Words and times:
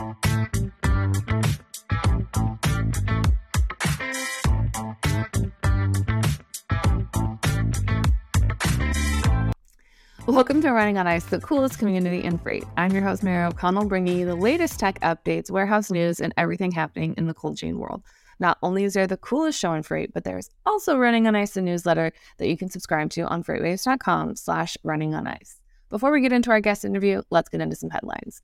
Welcome 0.00 0.16
to 10.62 10.70
Running 10.70 10.96
on 10.96 11.06
Ice, 11.06 11.24
the 11.24 11.38
coolest 11.40 11.78
community 11.78 12.24
in 12.24 12.38
freight. 12.38 12.64
I'm 12.78 12.92
your 12.92 13.02
host, 13.02 13.22
Mary 13.22 13.44
O'Connell, 13.44 13.84
bringing 13.84 14.20
you 14.20 14.24
the 14.24 14.34
latest 14.34 14.80
tech 14.80 14.98
updates, 15.00 15.50
warehouse 15.50 15.90
news, 15.90 16.18
and 16.18 16.32
everything 16.38 16.70
happening 16.70 17.14
in 17.18 17.26
the 17.26 17.34
cold 17.34 17.58
chain 17.58 17.78
world. 17.78 18.02
Not 18.38 18.56
only 18.62 18.84
is 18.84 18.94
there 18.94 19.06
the 19.06 19.18
coolest 19.18 19.58
show 19.58 19.74
in 19.74 19.82
freight, 19.82 20.14
but 20.14 20.24
there's 20.24 20.48
also 20.64 20.96
Running 20.96 21.26
on 21.26 21.36
Ice, 21.36 21.58
a 21.58 21.60
newsletter 21.60 22.12
that 22.38 22.48
you 22.48 22.56
can 22.56 22.70
subscribe 22.70 23.10
to 23.10 23.26
on 23.26 23.44
freightwaves.com 23.44 24.36
slash 24.36 24.78
running 24.82 25.14
on 25.14 25.26
ice. 25.26 25.60
Before 25.90 26.10
we 26.10 26.22
get 26.22 26.32
into 26.32 26.50
our 26.50 26.60
guest 26.60 26.86
interview, 26.86 27.20
let's 27.30 27.50
get 27.50 27.60
into 27.60 27.76
some 27.76 27.90
headlines. 27.90 28.40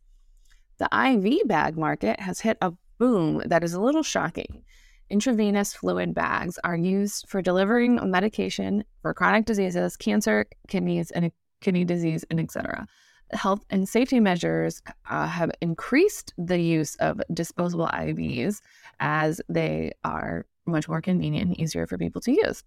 The 0.78 0.88
IV 0.92 1.48
bag 1.48 1.76
market 1.76 2.20
has 2.20 2.40
hit 2.40 2.58
a 2.60 2.72
boom 2.98 3.42
that 3.46 3.64
is 3.64 3.74
a 3.74 3.80
little 3.80 4.02
shocking. 4.02 4.62
Intravenous 5.08 5.72
fluid 5.72 6.14
bags 6.14 6.58
are 6.64 6.76
used 6.76 7.28
for 7.28 7.40
delivering 7.40 7.98
medication 8.10 8.84
for 9.02 9.14
chronic 9.14 9.44
diseases, 9.44 9.96
cancer, 9.96 10.46
kidneys, 10.68 11.10
and 11.12 11.30
kidney 11.60 11.84
disease, 11.84 12.24
and 12.30 12.40
etc. 12.40 12.86
Health 13.32 13.64
and 13.70 13.88
safety 13.88 14.20
measures 14.20 14.82
uh, 15.08 15.26
have 15.26 15.50
increased 15.60 16.34
the 16.36 16.58
use 16.58 16.96
of 16.96 17.20
disposable 17.32 17.88
IVs 17.88 18.60
as 19.00 19.40
they 19.48 19.92
are 20.04 20.44
much 20.66 20.88
more 20.88 21.00
convenient 21.00 21.48
and 21.48 21.60
easier 21.60 21.86
for 21.86 21.96
people 21.96 22.20
to 22.22 22.32
use. 22.32 22.64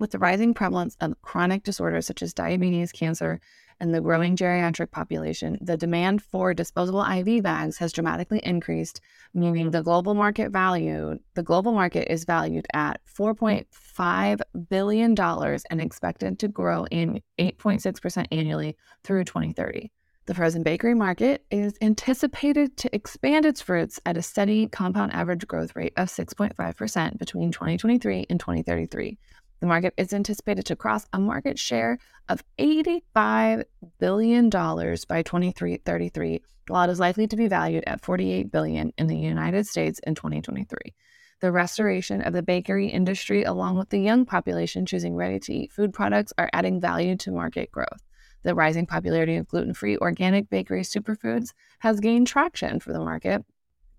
With 0.00 0.10
the 0.10 0.18
rising 0.18 0.54
prevalence 0.54 0.96
of 1.00 1.20
chronic 1.22 1.64
disorders 1.64 2.06
such 2.06 2.22
as 2.22 2.32
diabetes, 2.32 2.92
cancer, 2.92 3.40
and 3.80 3.94
the 3.94 4.00
growing 4.00 4.36
geriatric 4.36 4.90
population, 4.90 5.58
the 5.60 5.76
demand 5.76 6.22
for 6.22 6.54
disposable 6.54 7.04
IV 7.04 7.42
bags 7.42 7.78
has 7.78 7.92
dramatically 7.92 8.40
increased, 8.40 9.00
meaning 9.34 9.66
mm-hmm. 9.66 9.70
the 9.70 9.82
global 9.82 10.14
market 10.14 10.50
value, 10.50 11.18
the 11.34 11.42
global 11.42 11.72
market 11.72 12.12
is 12.12 12.24
valued 12.24 12.66
at 12.72 13.00
$4.5 13.06 14.40
billion 14.68 15.14
and 15.18 15.80
expected 15.80 16.38
to 16.38 16.48
grow 16.48 16.86
in 16.86 17.20
8.6% 17.38 18.26
annually 18.32 18.76
through 19.04 19.24
2030. 19.24 19.90
The 20.28 20.34
frozen 20.34 20.62
bakery 20.62 20.92
market 20.92 21.46
is 21.50 21.78
anticipated 21.80 22.76
to 22.76 22.94
expand 22.94 23.46
its 23.46 23.62
fruits 23.62 23.98
at 24.04 24.18
a 24.18 24.22
steady 24.22 24.66
compound 24.66 25.14
average 25.14 25.46
growth 25.46 25.74
rate 25.74 25.94
of 25.96 26.08
6.5% 26.08 27.18
between 27.18 27.50
2023 27.50 28.26
and 28.28 28.38
2033, 28.38 29.18
the 29.60 29.66
market 29.66 29.94
is 29.96 30.12
anticipated 30.12 30.66
to 30.66 30.76
cross 30.76 31.06
a 31.12 31.18
market 31.18 31.58
share 31.58 31.98
of 32.28 32.42
$85 32.58 33.64
billion 33.98 34.48
by 34.50 35.22
2033, 35.22 36.42
while 36.68 36.88
it 36.88 36.92
is 36.92 37.00
likely 37.00 37.26
to 37.26 37.36
be 37.36 37.48
valued 37.48 37.84
at 37.86 38.04
48 38.04 38.50
billion 38.50 38.92
in 38.98 39.06
the 39.06 39.16
United 39.16 39.66
States 39.66 40.00
in 40.06 40.14
2023. 40.14 40.94
The 41.40 41.52
restoration 41.52 42.20
of 42.22 42.32
the 42.32 42.42
bakery 42.42 42.88
industry, 42.88 43.44
along 43.44 43.78
with 43.78 43.90
the 43.90 44.00
young 44.00 44.26
population 44.26 44.86
choosing 44.86 45.14
ready 45.14 45.38
to 45.40 45.54
eat 45.54 45.72
food 45.72 45.92
products, 45.92 46.32
are 46.36 46.50
adding 46.52 46.80
value 46.80 47.16
to 47.16 47.30
market 47.30 47.70
growth. 47.70 48.02
The 48.42 48.54
rising 48.54 48.86
popularity 48.86 49.36
of 49.36 49.48
gluten 49.48 49.74
free 49.74 49.96
organic 49.98 50.50
bakery 50.50 50.82
superfoods 50.82 51.52
has 51.80 52.00
gained 52.00 52.26
traction 52.26 52.80
for 52.80 52.92
the 52.92 53.00
market, 53.00 53.44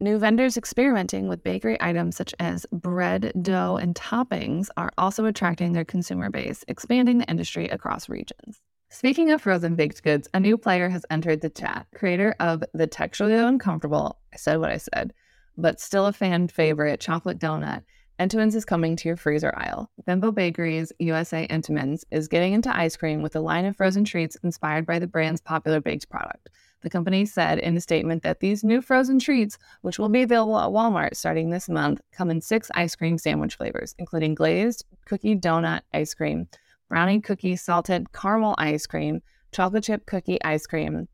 New 0.01 0.17
vendors 0.17 0.55
experimenting 0.55 1.27
with 1.27 1.43
bakery 1.43 1.75
items 1.81 2.15
such 2.15 2.33
as 2.39 2.65
bread, 2.71 3.33
dough, 3.41 3.75
and 3.75 3.93
toppings 3.95 4.69
are 4.77 4.93
also 4.97 5.25
attracting 5.25 5.73
their 5.73 5.83
consumer 5.83 6.29
base, 6.29 6.63
expanding 6.69 7.17
the 7.17 7.29
industry 7.29 7.67
across 7.67 8.07
regions. 8.07 8.61
Speaking 8.89 9.29
of 9.29 9.41
frozen 9.41 9.75
baked 9.75 10.01
goods, 10.01 10.29
a 10.33 10.39
new 10.39 10.57
player 10.57 10.87
has 10.87 11.05
entered 11.09 11.41
the 11.41 11.49
chat. 11.49 11.85
Creator 11.93 12.33
of 12.39 12.63
the 12.73 12.87
texturally 12.87 13.45
uncomfortable, 13.45 14.19
I 14.33 14.37
said 14.37 14.61
what 14.61 14.71
I 14.71 14.77
said, 14.77 15.13
but 15.57 15.81
still 15.81 16.05
a 16.05 16.13
fan 16.13 16.47
favorite 16.47 17.01
chocolate 17.01 17.37
donut, 17.37 17.83
Entenmann's 18.19 18.55
is 18.55 18.65
coming 18.65 18.95
to 18.97 19.07
your 19.07 19.17
freezer 19.17 19.53
aisle. 19.55 19.91
Bimbo 20.05 20.31
Bakeries 20.31 20.93
USA 20.99 21.45
Entenmann's 21.47 22.05
is 22.09 22.29
getting 22.29 22.53
into 22.53 22.75
ice 22.75 22.95
cream 22.95 23.21
with 23.21 23.35
a 23.35 23.41
line 23.41 23.65
of 23.65 23.75
frozen 23.75 24.05
treats 24.05 24.37
inspired 24.43 24.85
by 24.85 24.99
the 24.99 25.07
brand's 25.07 25.41
popular 25.41 25.81
baked 25.81 26.09
product. 26.09 26.49
The 26.81 26.89
company 26.89 27.25
said 27.25 27.59
in 27.59 27.75
a 27.75 27.81
statement 27.81 28.23
that 28.23 28.39
these 28.39 28.63
new 28.63 28.81
frozen 28.81 29.19
treats, 29.19 29.57
which 29.81 29.99
will 29.99 30.09
be 30.09 30.21
available 30.21 30.57
at 30.57 30.69
Walmart 30.69 31.15
starting 31.15 31.49
this 31.49 31.67
month, 31.67 32.01
come 32.11 32.29
in 32.29 32.41
six 32.41 32.71
ice 32.73 32.95
cream 32.95 33.17
sandwich 33.17 33.55
flavors, 33.55 33.95
including 33.97 34.35
glazed 34.35 34.85
cookie 35.05 35.35
donut 35.35 35.81
ice 35.93 36.13
cream, 36.13 36.47
brownie 36.87 37.19
cookie 37.19 37.55
salted 37.55 38.11
caramel 38.13 38.55
ice 38.57 38.85
cream, 38.85 39.21
chocolate 39.51 39.83
chip 39.83 40.05
cookie 40.05 40.41
ice 40.43 40.65
cream, 40.65 41.07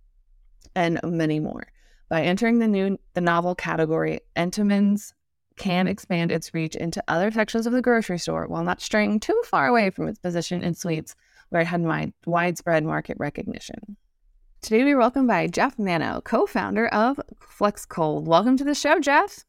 and 0.76 1.00
many 1.04 1.40
more. 1.40 1.68
By 2.10 2.22
entering 2.22 2.60
the 2.60 2.68
new 2.68 3.00
the 3.16 3.22
novel 3.22 3.56
category, 3.56 4.20
Entenmann's 4.36 5.14
can 5.58 5.88
expand 5.88 6.32
its 6.32 6.54
reach 6.54 6.76
into 6.76 7.04
other 7.08 7.32
sections 7.32 7.66
of 7.66 7.74
the 7.74 7.82
grocery 7.82 8.20
store 8.20 8.46
while 8.48 8.64
not 8.64 8.82
straying 8.82 9.20
too 9.20 9.42
far 9.46 9.68
away 9.68 9.90
from 9.90 10.08
its 10.08 10.20
position 10.20 10.62
in 10.62 10.76
sweets, 10.76 11.16
where 11.50 11.62
it 11.62 11.68
had 11.68 12.14
widespread 12.26 12.84
market 12.84 13.18
recognition. 13.20 13.98
Today 14.66 14.84
we 14.84 14.94
are 14.94 14.98
welcomed 14.98 15.28
by 15.28 15.46
Jeff 15.46 15.78
Manno, 15.78 16.22
co-founder 16.22 16.88
of 16.88 17.22
FlexCold. 17.40 18.24
Welcome 18.24 18.58
to 18.58 18.64
the 18.64 18.74
show, 18.74 19.00
Jeff. 19.00 19.46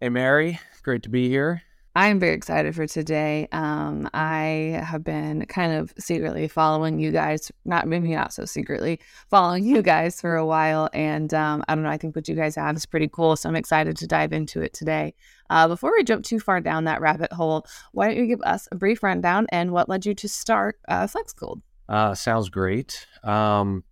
Hey, 0.00 0.08
Mary. 0.08 0.58
Great 0.82 1.04
to 1.04 1.08
be 1.08 1.28
here. 1.28 1.62
I 1.94 2.08
am 2.08 2.18
very 2.18 2.34
excited 2.34 2.74
for 2.74 2.84
today. 2.84 3.46
Um, 3.52 4.10
I 4.12 4.82
have 4.84 5.04
been 5.04 5.46
kind 5.46 5.74
of 5.74 5.94
secretly 6.00 6.48
following 6.48 6.98
you 6.98 7.12
guys, 7.12 7.52
not 7.64 7.86
maybe 7.86 8.12
not 8.12 8.32
so 8.32 8.44
secretly, 8.44 8.98
following 9.30 9.64
you 9.64 9.82
guys 9.82 10.20
for 10.20 10.34
a 10.34 10.44
while. 10.44 10.90
And 10.92 11.32
um, 11.32 11.62
I 11.68 11.76
don't 11.76 11.84
know, 11.84 11.90
I 11.90 11.96
think 11.96 12.16
what 12.16 12.26
you 12.26 12.34
guys 12.34 12.56
have 12.56 12.74
is 12.74 12.86
pretty 12.86 13.06
cool. 13.06 13.36
So 13.36 13.48
I'm 13.48 13.54
excited 13.54 13.96
to 13.98 14.06
dive 14.08 14.32
into 14.32 14.62
it 14.62 14.72
today. 14.72 15.14
Uh, 15.48 15.68
before 15.68 15.92
we 15.92 16.02
jump 16.02 16.24
too 16.24 16.40
far 16.40 16.60
down 16.60 16.86
that 16.86 17.00
rabbit 17.00 17.32
hole, 17.32 17.64
why 17.92 18.08
don't 18.08 18.16
you 18.16 18.26
give 18.26 18.42
us 18.42 18.66
a 18.72 18.74
brief 18.74 19.04
rundown 19.04 19.46
and 19.52 19.70
what 19.70 19.88
led 19.88 20.04
you 20.04 20.14
to 20.16 20.28
start 20.28 20.80
uh, 20.88 21.06
FlexCold? 21.06 21.60
Uh, 21.88 22.16
sounds 22.16 22.48
great. 22.48 23.06
Um, 23.22 23.84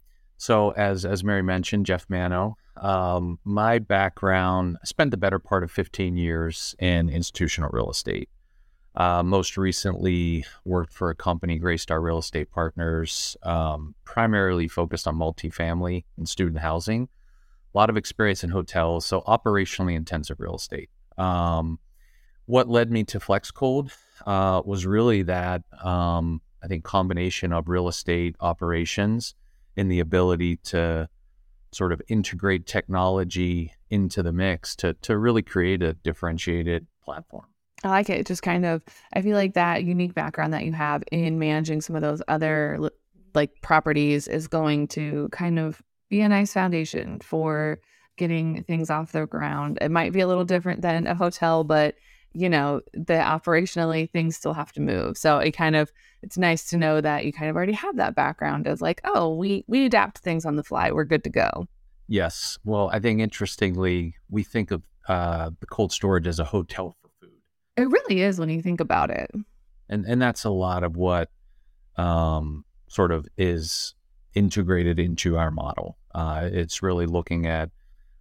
so, 0.44 0.72
as 0.72 1.06
as 1.06 1.24
Mary 1.24 1.40
mentioned, 1.40 1.86
Jeff 1.86 2.04
Manno. 2.10 2.58
Um, 2.76 3.38
my 3.44 3.78
background, 3.78 4.76
I 4.82 4.84
spent 4.84 5.10
the 5.10 5.16
better 5.16 5.38
part 5.38 5.64
of 5.64 5.70
15 5.70 6.18
years 6.18 6.74
in 6.78 7.08
institutional 7.08 7.70
real 7.72 7.90
estate. 7.90 8.28
Uh, 8.94 9.22
most 9.22 9.56
recently, 9.56 10.44
worked 10.66 10.92
for 10.92 11.08
a 11.08 11.14
company, 11.14 11.58
Greystar 11.58 12.02
Real 12.02 12.18
Estate 12.18 12.50
Partners, 12.50 13.38
um, 13.42 13.94
primarily 14.04 14.68
focused 14.68 15.08
on 15.08 15.16
multifamily 15.16 16.04
and 16.18 16.28
student 16.28 16.58
housing. 16.58 17.08
A 17.74 17.78
lot 17.78 17.88
of 17.88 17.96
experience 17.96 18.44
in 18.44 18.50
hotels, 18.50 19.06
so 19.06 19.22
operationally 19.22 19.96
intensive 19.96 20.40
real 20.40 20.56
estate. 20.56 20.90
Um, 21.16 21.78
what 22.44 22.68
led 22.68 22.90
me 22.90 23.02
to 23.04 23.18
FlexCold 23.18 23.92
uh, 24.26 24.60
was 24.62 24.84
really 24.84 25.22
that 25.22 25.62
um, 25.82 26.42
I 26.62 26.66
think 26.66 26.84
combination 26.84 27.54
of 27.54 27.70
real 27.70 27.88
estate 27.88 28.36
operations 28.40 29.34
in 29.76 29.88
the 29.88 30.00
ability 30.00 30.56
to 30.56 31.08
sort 31.72 31.92
of 31.92 32.00
integrate 32.08 32.66
technology 32.66 33.72
into 33.90 34.22
the 34.22 34.32
mix 34.32 34.76
to 34.76 34.94
to 34.94 35.18
really 35.18 35.42
create 35.42 35.82
a 35.82 35.94
differentiated 35.94 36.86
platform. 37.04 37.46
I 37.82 37.90
like 37.90 38.08
it. 38.08 38.26
Just 38.26 38.42
kind 38.42 38.64
of, 38.64 38.82
I 39.12 39.20
feel 39.20 39.36
like 39.36 39.54
that 39.54 39.84
unique 39.84 40.14
background 40.14 40.54
that 40.54 40.64
you 40.64 40.72
have 40.72 41.04
in 41.12 41.38
managing 41.38 41.82
some 41.82 41.94
of 41.94 42.02
those 42.02 42.22
other 42.28 42.90
like 43.34 43.50
properties 43.60 44.26
is 44.26 44.48
going 44.48 44.88
to 44.88 45.28
kind 45.32 45.58
of 45.58 45.82
be 46.08 46.22
a 46.22 46.28
nice 46.28 46.52
foundation 46.52 47.20
for 47.20 47.78
getting 48.16 48.62
things 48.64 48.90
off 48.90 49.12
the 49.12 49.26
ground. 49.26 49.78
It 49.82 49.90
might 49.90 50.12
be 50.12 50.20
a 50.20 50.26
little 50.26 50.44
different 50.44 50.80
than 50.80 51.06
a 51.06 51.14
hotel, 51.14 51.64
but 51.64 51.96
you 52.34 52.48
know, 52.48 52.80
the 52.92 53.14
operationally 53.14 54.10
things 54.10 54.36
still 54.36 54.52
have 54.52 54.72
to 54.72 54.80
move. 54.80 55.16
So 55.16 55.38
it 55.38 55.52
kind 55.52 55.76
of 55.76 55.92
it's 56.22 56.36
nice 56.36 56.68
to 56.70 56.76
know 56.76 57.00
that 57.00 57.24
you 57.24 57.32
kind 57.32 57.48
of 57.48 57.56
already 57.56 57.72
have 57.72 57.96
that 57.96 58.14
background 58.14 58.66
as 58.66 58.82
like, 58.82 59.00
oh, 59.04 59.34
we 59.34 59.64
we 59.68 59.86
adapt 59.86 60.18
things 60.18 60.44
on 60.44 60.56
the 60.56 60.64
fly. 60.64 60.90
We're 60.90 61.04
good 61.04 61.24
to 61.24 61.30
go. 61.30 61.66
Yes. 62.08 62.58
Well, 62.64 62.90
I 62.92 62.98
think 62.98 63.20
interestingly, 63.20 64.14
we 64.28 64.42
think 64.42 64.70
of 64.70 64.82
uh, 65.08 65.50
the 65.60 65.66
cold 65.66 65.92
storage 65.92 66.26
as 66.26 66.38
a 66.38 66.44
hotel 66.44 66.96
for 67.00 67.08
food. 67.20 67.38
It 67.76 67.88
really 67.88 68.22
is 68.22 68.38
when 68.38 68.50
you 68.50 68.60
think 68.60 68.80
about 68.80 69.10
it. 69.10 69.30
And 69.88 70.04
and 70.04 70.20
that's 70.20 70.44
a 70.44 70.50
lot 70.50 70.82
of 70.82 70.96
what 70.96 71.30
um, 71.96 72.64
sort 72.88 73.12
of 73.12 73.26
is 73.36 73.94
integrated 74.34 74.98
into 74.98 75.36
our 75.38 75.50
model. 75.50 75.96
Uh, 76.14 76.48
it's 76.52 76.82
really 76.82 77.06
looking 77.06 77.46
at 77.46 77.70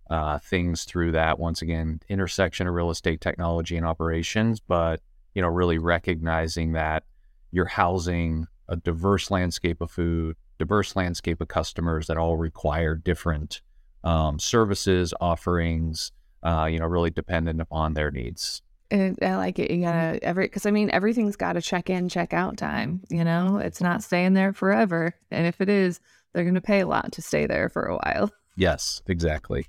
uh, 0.09 0.38
things 0.39 0.83
through 0.83 1.11
that 1.11 1.39
once 1.39 1.61
again 1.61 2.00
intersection 2.09 2.67
of 2.67 2.73
real 2.73 2.89
estate 2.89 3.21
technology 3.21 3.77
and 3.77 3.85
operations 3.85 4.59
but 4.59 5.01
you 5.33 5.41
know 5.41 5.47
really 5.47 5.77
recognizing 5.77 6.73
that 6.73 7.03
you're 7.51 7.65
housing 7.65 8.47
a 8.67 8.75
diverse 8.75 9.31
landscape 9.31 9.81
of 9.81 9.89
food 9.89 10.35
diverse 10.59 10.95
landscape 10.95 11.41
of 11.41 11.47
customers 11.47 12.07
that 12.07 12.17
all 12.17 12.38
require 12.38 12.95
different 12.95 13.61
um, 14.03 14.39
services 14.39 15.13
offerings 15.21 16.11
uh, 16.44 16.67
you 16.69 16.79
know 16.79 16.85
really 16.85 17.09
dependent 17.09 17.61
upon 17.61 17.94
their 17.94 18.11
needs 18.11 18.61
I 18.94 19.35
like 19.38 19.57
it. 19.57 19.71
You 19.71 19.81
gotta 19.81 20.23
every 20.23 20.45
because 20.45 20.67
I 20.67 20.71
mean 20.71 20.91
everything's 20.91 21.35
got 21.35 21.57
a 21.57 21.61
check 21.61 21.89
in, 21.89 22.09
check 22.09 22.31
out 22.31 22.57
time. 22.57 23.01
You 23.09 23.23
know, 23.23 23.57
it's 23.57 23.81
not 23.81 24.03
staying 24.03 24.33
there 24.33 24.53
forever, 24.53 25.15
and 25.31 25.47
if 25.47 25.61
it 25.61 25.69
is, 25.69 26.00
they're 26.33 26.44
going 26.44 26.55
to 26.55 26.61
pay 26.61 26.81
a 26.81 26.88
lot 26.88 27.11
to 27.13 27.21
stay 27.21 27.47
there 27.47 27.69
for 27.69 27.85
a 27.85 27.97
while. 27.97 28.31
Yes, 28.55 29.01
exactly. 29.07 29.65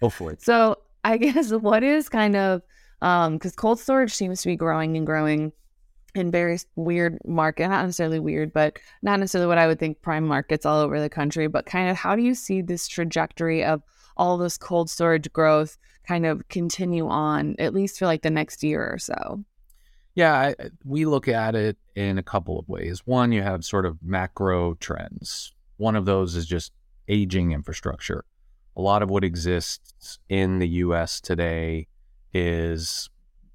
Hopefully. 0.00 0.36
So 0.38 0.78
I 1.04 1.16
guess 1.18 1.52
what 1.52 1.82
is 1.82 2.08
kind 2.08 2.36
of 2.36 2.62
um 3.02 3.34
because 3.34 3.54
cold 3.54 3.80
storage 3.80 4.12
seems 4.12 4.42
to 4.42 4.48
be 4.48 4.56
growing 4.56 4.96
and 4.96 5.06
growing 5.06 5.52
in 6.14 6.30
various 6.30 6.64
weird 6.76 7.18
market, 7.26 7.68
not 7.68 7.84
necessarily 7.84 8.20
weird, 8.20 8.52
but 8.52 8.78
not 9.02 9.18
necessarily 9.18 9.48
what 9.48 9.58
I 9.58 9.66
would 9.66 9.78
think 9.78 10.00
prime 10.00 10.26
markets 10.26 10.64
all 10.64 10.80
over 10.80 11.00
the 11.00 11.08
country, 11.08 11.48
but 11.48 11.66
kind 11.66 11.90
of 11.90 11.96
how 11.96 12.14
do 12.14 12.22
you 12.22 12.34
see 12.34 12.62
this 12.62 12.86
trajectory 12.86 13.64
of 13.64 13.82
all 14.16 14.38
this 14.38 14.56
cold 14.56 14.88
storage 14.88 15.32
growth 15.32 15.76
kind 16.06 16.24
of 16.24 16.46
continue 16.48 17.08
on 17.08 17.56
at 17.58 17.74
least 17.74 17.98
for 17.98 18.06
like 18.06 18.22
the 18.22 18.30
next 18.30 18.62
year 18.62 18.88
or 18.92 18.98
so? 18.98 19.44
Yeah, 20.14 20.32
I, 20.32 20.54
we 20.84 21.06
look 21.06 21.26
at 21.26 21.56
it 21.56 21.76
in 21.96 22.18
a 22.18 22.22
couple 22.22 22.58
of 22.58 22.68
ways. 22.68 23.02
One, 23.04 23.32
you 23.32 23.42
have 23.42 23.64
sort 23.64 23.84
of 23.84 23.98
macro 24.00 24.74
trends. 24.74 25.52
One 25.76 25.96
of 25.96 26.04
those 26.04 26.36
is 26.36 26.46
just 26.46 26.72
aging 27.08 27.50
infrastructure. 27.50 28.24
A 28.76 28.80
lot 28.80 29.02
of 29.02 29.10
what 29.10 29.24
exists 29.24 30.18
in 30.28 30.58
the 30.58 30.68
US 30.68 31.20
today 31.20 31.86
is 32.32 33.08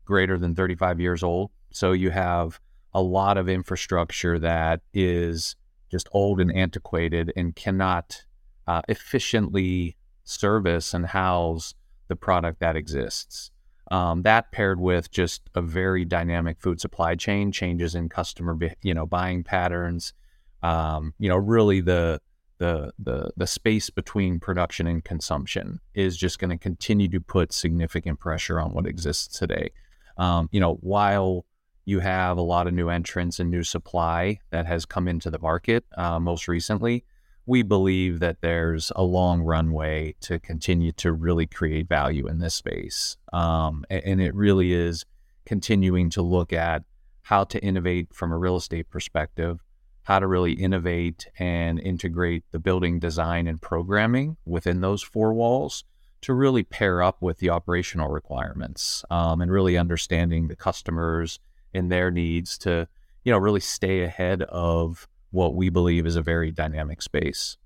greater 0.06 0.38
than 0.38 0.56
35 0.56 1.00
years 1.00 1.24
old. 1.24 1.52
So 1.72 1.92
you 1.92 2.10
have 2.10 2.60
a 2.94 3.02
lot 3.02 3.38
of 3.38 3.48
infrastructure 3.48 4.40
that 4.40 4.82
is 4.94 5.56
just 5.92 6.08
old 6.12 6.40
and 6.40 6.56
antiquated 6.56 7.32
and 7.36 7.56
cannot 7.56 8.24
uh, 8.68 8.82
efficiently 8.88 9.98
service 10.24 10.94
and 10.94 11.08
house 11.08 11.74
the 12.08 12.16
product 12.16 12.60
that 12.60 12.76
exists. 12.76 13.52
Um, 13.92 14.22
that 14.22 14.52
paired 14.52 14.80
with 14.80 15.10
just 15.10 15.50
a 15.56 15.62
very 15.62 16.06
dynamic 16.06 16.60
food 16.60 16.80
supply 16.80 17.16
chain, 17.16 17.52
changes 17.52 17.96
in 17.96 18.08
customer, 18.08 18.58
you 18.84 18.94
know, 18.94 19.08
buying 19.08 19.44
patterns, 19.44 20.14
um, 20.62 21.14
you 21.18 21.28
know, 21.28 21.38
really 21.38 21.82
the 21.82 22.22
the 22.60 22.94
the 23.00 23.32
the 23.36 23.48
space 23.48 23.90
between 23.90 24.40
production 24.40 24.86
and 24.86 25.04
consumption 25.04 25.80
is 25.96 26.16
just 26.16 26.40
going 26.40 26.52
to 26.52 26.58
continue 26.58 27.10
to 27.10 27.20
put 27.20 27.52
significant 27.52 28.20
pressure 28.20 28.60
on 28.60 28.74
what 28.74 28.86
exists 28.86 29.40
today. 29.40 29.72
Um, 30.18 30.50
you 30.52 30.60
know, 30.60 30.76
while 30.76 31.46
you 31.86 32.00
have 32.00 32.38
a 32.38 32.42
lot 32.42 32.68
of 32.68 32.74
new 32.74 32.90
entrants 32.90 33.40
and 33.40 33.50
new 33.50 33.64
supply 33.64 34.40
that 34.52 34.68
has 34.68 34.86
come 34.86 35.08
into 35.08 35.32
the 35.32 35.40
market 35.40 35.86
uh, 35.98 36.20
most 36.20 36.48
recently, 36.48 37.04
we 37.46 37.64
believe 37.64 38.20
that 38.20 38.42
there's 38.42 38.92
a 38.96 39.02
long 39.02 39.42
runway 39.42 40.14
to 40.22 40.38
continue 40.40 40.92
to 40.92 41.12
really 41.12 41.48
create 41.48 41.88
value 41.88 42.28
in 42.28 42.38
this 42.38 42.54
space. 42.54 43.18
Um, 43.34 43.86
and 43.90 44.22
it 44.22 44.36
really 44.36 44.72
is 44.72 45.04
continuing 45.46 46.12
to 46.12 46.22
look 46.22 46.54
at 46.54 46.84
how 47.24 47.44
to 47.46 47.60
innovate 47.64 48.14
from 48.14 48.32
a 48.32 48.38
real 48.38 48.56
estate 48.56 48.90
perspective, 48.90 49.60
how 50.10 50.18
to 50.18 50.26
really 50.26 50.54
innovate 50.54 51.28
and 51.38 51.80
integrate 51.80 52.44
the 52.52 52.58
building 52.58 52.98
design 52.98 53.46
and 53.46 53.62
programming 53.62 54.36
within 54.44 54.82
those 54.82 55.04
four 55.04 55.36
walls 55.36 55.84
to 56.20 56.34
really 56.34 56.64
pair 56.64 57.04
up 57.04 57.22
with 57.22 57.38
the 57.38 57.52
operational 57.52 58.10
requirements 58.10 59.06
um, 59.12 59.40
and 59.40 59.52
really 59.52 59.78
understanding 59.78 60.48
the 60.48 60.56
customers 60.56 61.40
and 61.76 61.92
their 61.92 62.10
needs 62.10 62.58
to, 62.58 62.88
you 63.24 63.32
know, 63.32 63.38
really 63.38 63.60
stay 63.60 64.02
ahead 64.02 64.42
of 64.42 65.08
what 65.30 65.54
we 65.54 65.70
believe 65.70 66.08
is 66.08 66.16
a 66.16 66.24
very 66.24 66.50
dynamic 66.50 67.04
space. 67.04 67.58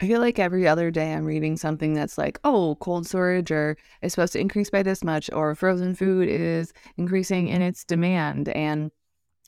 I 0.00 0.06
feel 0.06 0.20
like 0.20 0.38
every 0.38 0.68
other 0.68 0.92
day 0.92 1.12
I'm 1.12 1.24
reading 1.24 1.56
something 1.56 1.94
that's 1.94 2.16
like, 2.16 2.38
oh, 2.44 2.76
cold 2.76 3.08
storage 3.08 3.50
or 3.50 3.76
is 4.02 4.12
supposed 4.12 4.34
to 4.34 4.40
increase 4.40 4.70
by 4.70 4.84
this 4.84 5.02
much, 5.02 5.28
or 5.32 5.56
frozen 5.56 5.96
food 5.96 6.28
is 6.28 6.72
increasing 6.96 7.48
in 7.48 7.60
its 7.60 7.84
demand. 7.84 8.50
And 8.50 8.92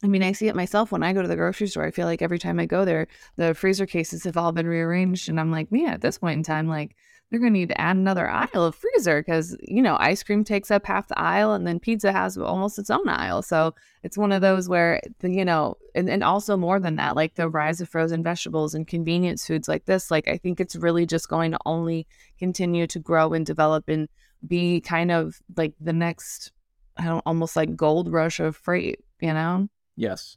I 0.03 0.09
mean, 0.09 0.23
I 0.23 0.33
see 0.33 0.49
it 0.49 0.57
myself 0.57 0.91
when 0.91 1.03
I 1.03 1.13
go 1.13 1.23
to 1.23 1.29
the 1.29 1.37
grocery 1.37 1.69
store. 1.69 1.85
I 1.85 1.93
feel 1.93 2.07
like 2.07 2.23
every 2.23 2.39
time 2.39 2.59
I 2.59 2.67
go 2.67 2.85
there, 2.85 3.07
the 3.37 3.55
freezer 3.55 3.87
cases 3.87 4.25
have 4.25 4.37
all 4.37 4.51
been 4.51 4.67
rearranged. 4.67 5.29
And 5.29 5.39
I'm 5.39 5.53
like, 5.53 5.71
man, 5.71 5.91
at 5.91 6.01
this 6.01 6.19
point 6.19 6.39
in 6.39 6.43
time, 6.43 6.67
like, 6.67 6.97
they're 7.31 7.41
going 7.41 7.55
to 7.55 7.59
need 7.61 7.71
to 7.71 7.81
add 7.81 7.97
another 7.97 8.29
aisle 8.29 8.65
of 8.65 8.75
freezer 8.75 9.23
because, 9.23 9.57
you 9.63 9.81
know, 9.81 9.97
ice 9.99 10.23
cream 10.23 10.45
takes 10.45 10.71
up 10.71 10.85
half 10.85 11.09
the 11.09 11.19
aisle 11.19 11.55
and 11.55 11.67
then 11.67 11.81
pizza 11.81 12.13
has 12.13 12.37
almost 12.37 12.79
its 12.79 12.91
own 12.91 13.09
aisle. 13.09 13.41
So 13.41 13.75
it's 14.03 14.19
one 14.19 14.33
of 14.33 14.43
those 14.43 14.69
where, 14.69 15.01
the, 15.21 15.31
you 15.31 15.45
know, 15.45 15.77
and, 15.95 16.11
and 16.11 16.23
also 16.23 16.59
more 16.59 16.79
than 16.79 16.97
that, 16.97 17.17
like 17.17 17.37
the 17.37 17.49
rise 17.49 17.81
of 17.81 17.89
frozen 17.89 18.23
vegetables 18.23 18.75
and 18.75 18.87
convenience 18.87 19.47
foods 19.47 19.67
like 19.67 19.87
this, 19.87 20.11
like 20.11 20.29
I 20.29 20.37
think 20.37 20.61
it's 20.61 20.77
really 20.77 21.07
just 21.07 21.29
going 21.29 21.53
to 21.53 21.59
only 21.65 22.07
continue 22.39 22.87
to 22.89 22.99
grow 22.99 23.33
and 23.33 23.47
develop 23.47 23.89
and 23.89 24.11
be 24.47 24.83
kind 24.83 25.11
of 25.11 25.41
like 25.57 25.73
the 25.81 25.95
next, 25.95 26.53
I 26.99 27.07
don't 27.07 27.23
almost 27.25 27.57
like 27.57 27.75
gold 27.75 28.13
rush 28.13 28.41
of 28.41 28.57
freight, 28.57 29.01
you 29.21 29.33
know? 29.33 29.69
Yes. 29.97 30.37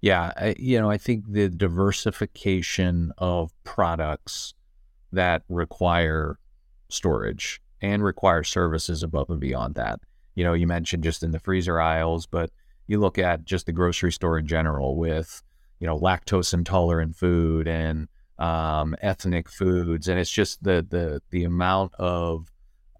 Yeah. 0.00 0.32
I, 0.36 0.54
you 0.58 0.80
know, 0.80 0.90
I 0.90 0.98
think 0.98 1.24
the 1.28 1.48
diversification 1.48 3.12
of 3.18 3.52
products 3.64 4.54
that 5.12 5.42
require 5.48 6.38
storage 6.88 7.60
and 7.80 8.02
require 8.02 8.44
services 8.44 9.02
above 9.02 9.30
and 9.30 9.40
beyond 9.40 9.74
that. 9.74 10.00
You 10.34 10.44
know, 10.44 10.54
you 10.54 10.66
mentioned 10.66 11.04
just 11.04 11.22
in 11.22 11.30
the 11.32 11.38
freezer 11.38 11.80
aisles, 11.80 12.26
but 12.26 12.50
you 12.86 12.98
look 12.98 13.18
at 13.18 13.44
just 13.44 13.66
the 13.66 13.72
grocery 13.72 14.12
store 14.12 14.38
in 14.38 14.46
general 14.46 14.96
with, 14.96 15.42
you 15.78 15.86
know, 15.86 15.98
lactose 15.98 16.54
intolerant 16.54 17.16
food 17.16 17.68
and 17.68 18.08
um, 18.38 18.94
ethnic 19.02 19.48
foods, 19.48 20.08
and 20.08 20.18
it's 20.18 20.30
just 20.30 20.62
the 20.64 20.84
the 20.88 21.22
the 21.30 21.44
amount 21.44 21.92
of 21.94 22.50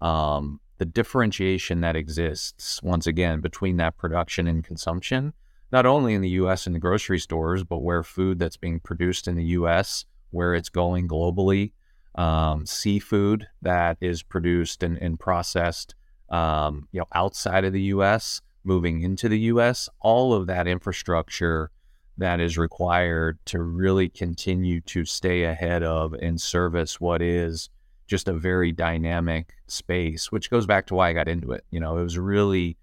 um, 0.01 0.59
the 0.77 0.85
differentiation 0.85 1.81
that 1.81 1.95
exists 1.95 2.81
once 2.83 3.07
again 3.07 3.41
between 3.41 3.77
that 3.77 3.97
production 3.97 4.47
and 4.47 4.63
consumption, 4.63 5.33
not 5.73 5.87
only 5.87 6.13
in 6.13 6.21
the 6.21 6.29
U.S. 6.29 6.67
in 6.67 6.73
the 6.73 6.79
grocery 6.79 7.17
stores, 7.17 7.63
but 7.63 7.79
where 7.79 8.03
food 8.03 8.37
that's 8.37 8.57
being 8.57 8.79
produced 8.79 9.27
in 9.27 9.35
the 9.35 9.43
U.S. 9.57 10.05
where 10.29 10.53
it's 10.53 10.69
going 10.69 11.07
globally, 11.07 11.71
um, 12.13 12.67
seafood 12.67 13.47
that 13.63 13.97
is 13.99 14.21
produced 14.21 14.83
and, 14.83 14.99
and 14.99 15.19
processed, 15.19 15.95
um, 16.29 16.87
you 16.91 16.99
know, 16.99 17.07
outside 17.15 17.65
of 17.65 17.73
the 17.73 17.81
U.S. 17.81 18.39
moving 18.63 19.01
into 19.01 19.27
the 19.27 19.39
U.S. 19.39 19.89
All 19.99 20.31
of 20.31 20.45
that 20.45 20.67
infrastructure 20.67 21.71
that 22.19 22.39
is 22.39 22.55
required 22.55 23.39
to 23.45 23.59
really 23.59 24.09
continue 24.09 24.79
to 24.81 25.05
stay 25.05 25.43
ahead 25.43 25.81
of 25.81 26.13
and 26.13 26.39
service 26.39 27.01
what 27.01 27.19
is 27.19 27.71
just 28.05 28.27
a 28.27 28.33
very 28.33 28.71
dynamic 28.71 29.55
space, 29.65 30.31
which 30.31 30.51
goes 30.51 30.67
back 30.67 30.85
to 30.85 30.93
why 30.93 31.09
I 31.09 31.13
got 31.13 31.27
into 31.27 31.51
it. 31.51 31.65
You 31.71 31.79
know, 31.79 31.97
it 31.97 32.03
was 32.03 32.19
really 32.19 32.77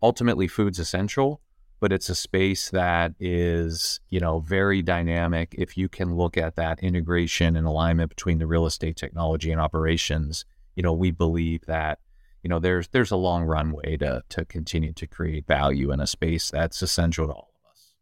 ultimately 0.00 0.46
food's 0.46 0.78
essential, 0.78 1.40
but 1.80 1.92
it's 1.92 2.08
a 2.08 2.14
space 2.14 2.70
that 2.70 3.12
is, 3.20 4.00
you 4.08 4.20
know, 4.20 4.40
very 4.40 4.82
dynamic. 4.82 5.54
If 5.56 5.76
you 5.76 5.88
can 5.88 6.14
look 6.16 6.36
at 6.36 6.56
that 6.56 6.80
integration 6.80 7.56
and 7.56 7.66
alignment 7.66 8.10
between 8.10 8.38
the 8.38 8.46
real 8.46 8.66
estate 8.66 8.96
technology 8.96 9.52
and 9.52 9.60
operations, 9.60 10.44
you 10.74 10.82
know, 10.82 10.92
we 10.92 11.10
believe 11.10 11.66
that, 11.66 12.00
you 12.42 12.48
know, 12.48 12.58
there's 12.58 12.88
there's 12.88 13.10
a 13.10 13.16
long 13.16 13.44
runway 13.44 13.96
to 13.98 14.22
to 14.28 14.44
continue 14.44 14.92
to 14.94 15.06
create 15.06 15.46
value 15.46 15.92
in 15.92 16.00
a 16.00 16.06
space 16.06 16.50
that's 16.50 16.82
essential 16.82 17.26
to 17.26 17.32
all 17.32 17.50
of 17.54 17.70
us. 17.70 17.94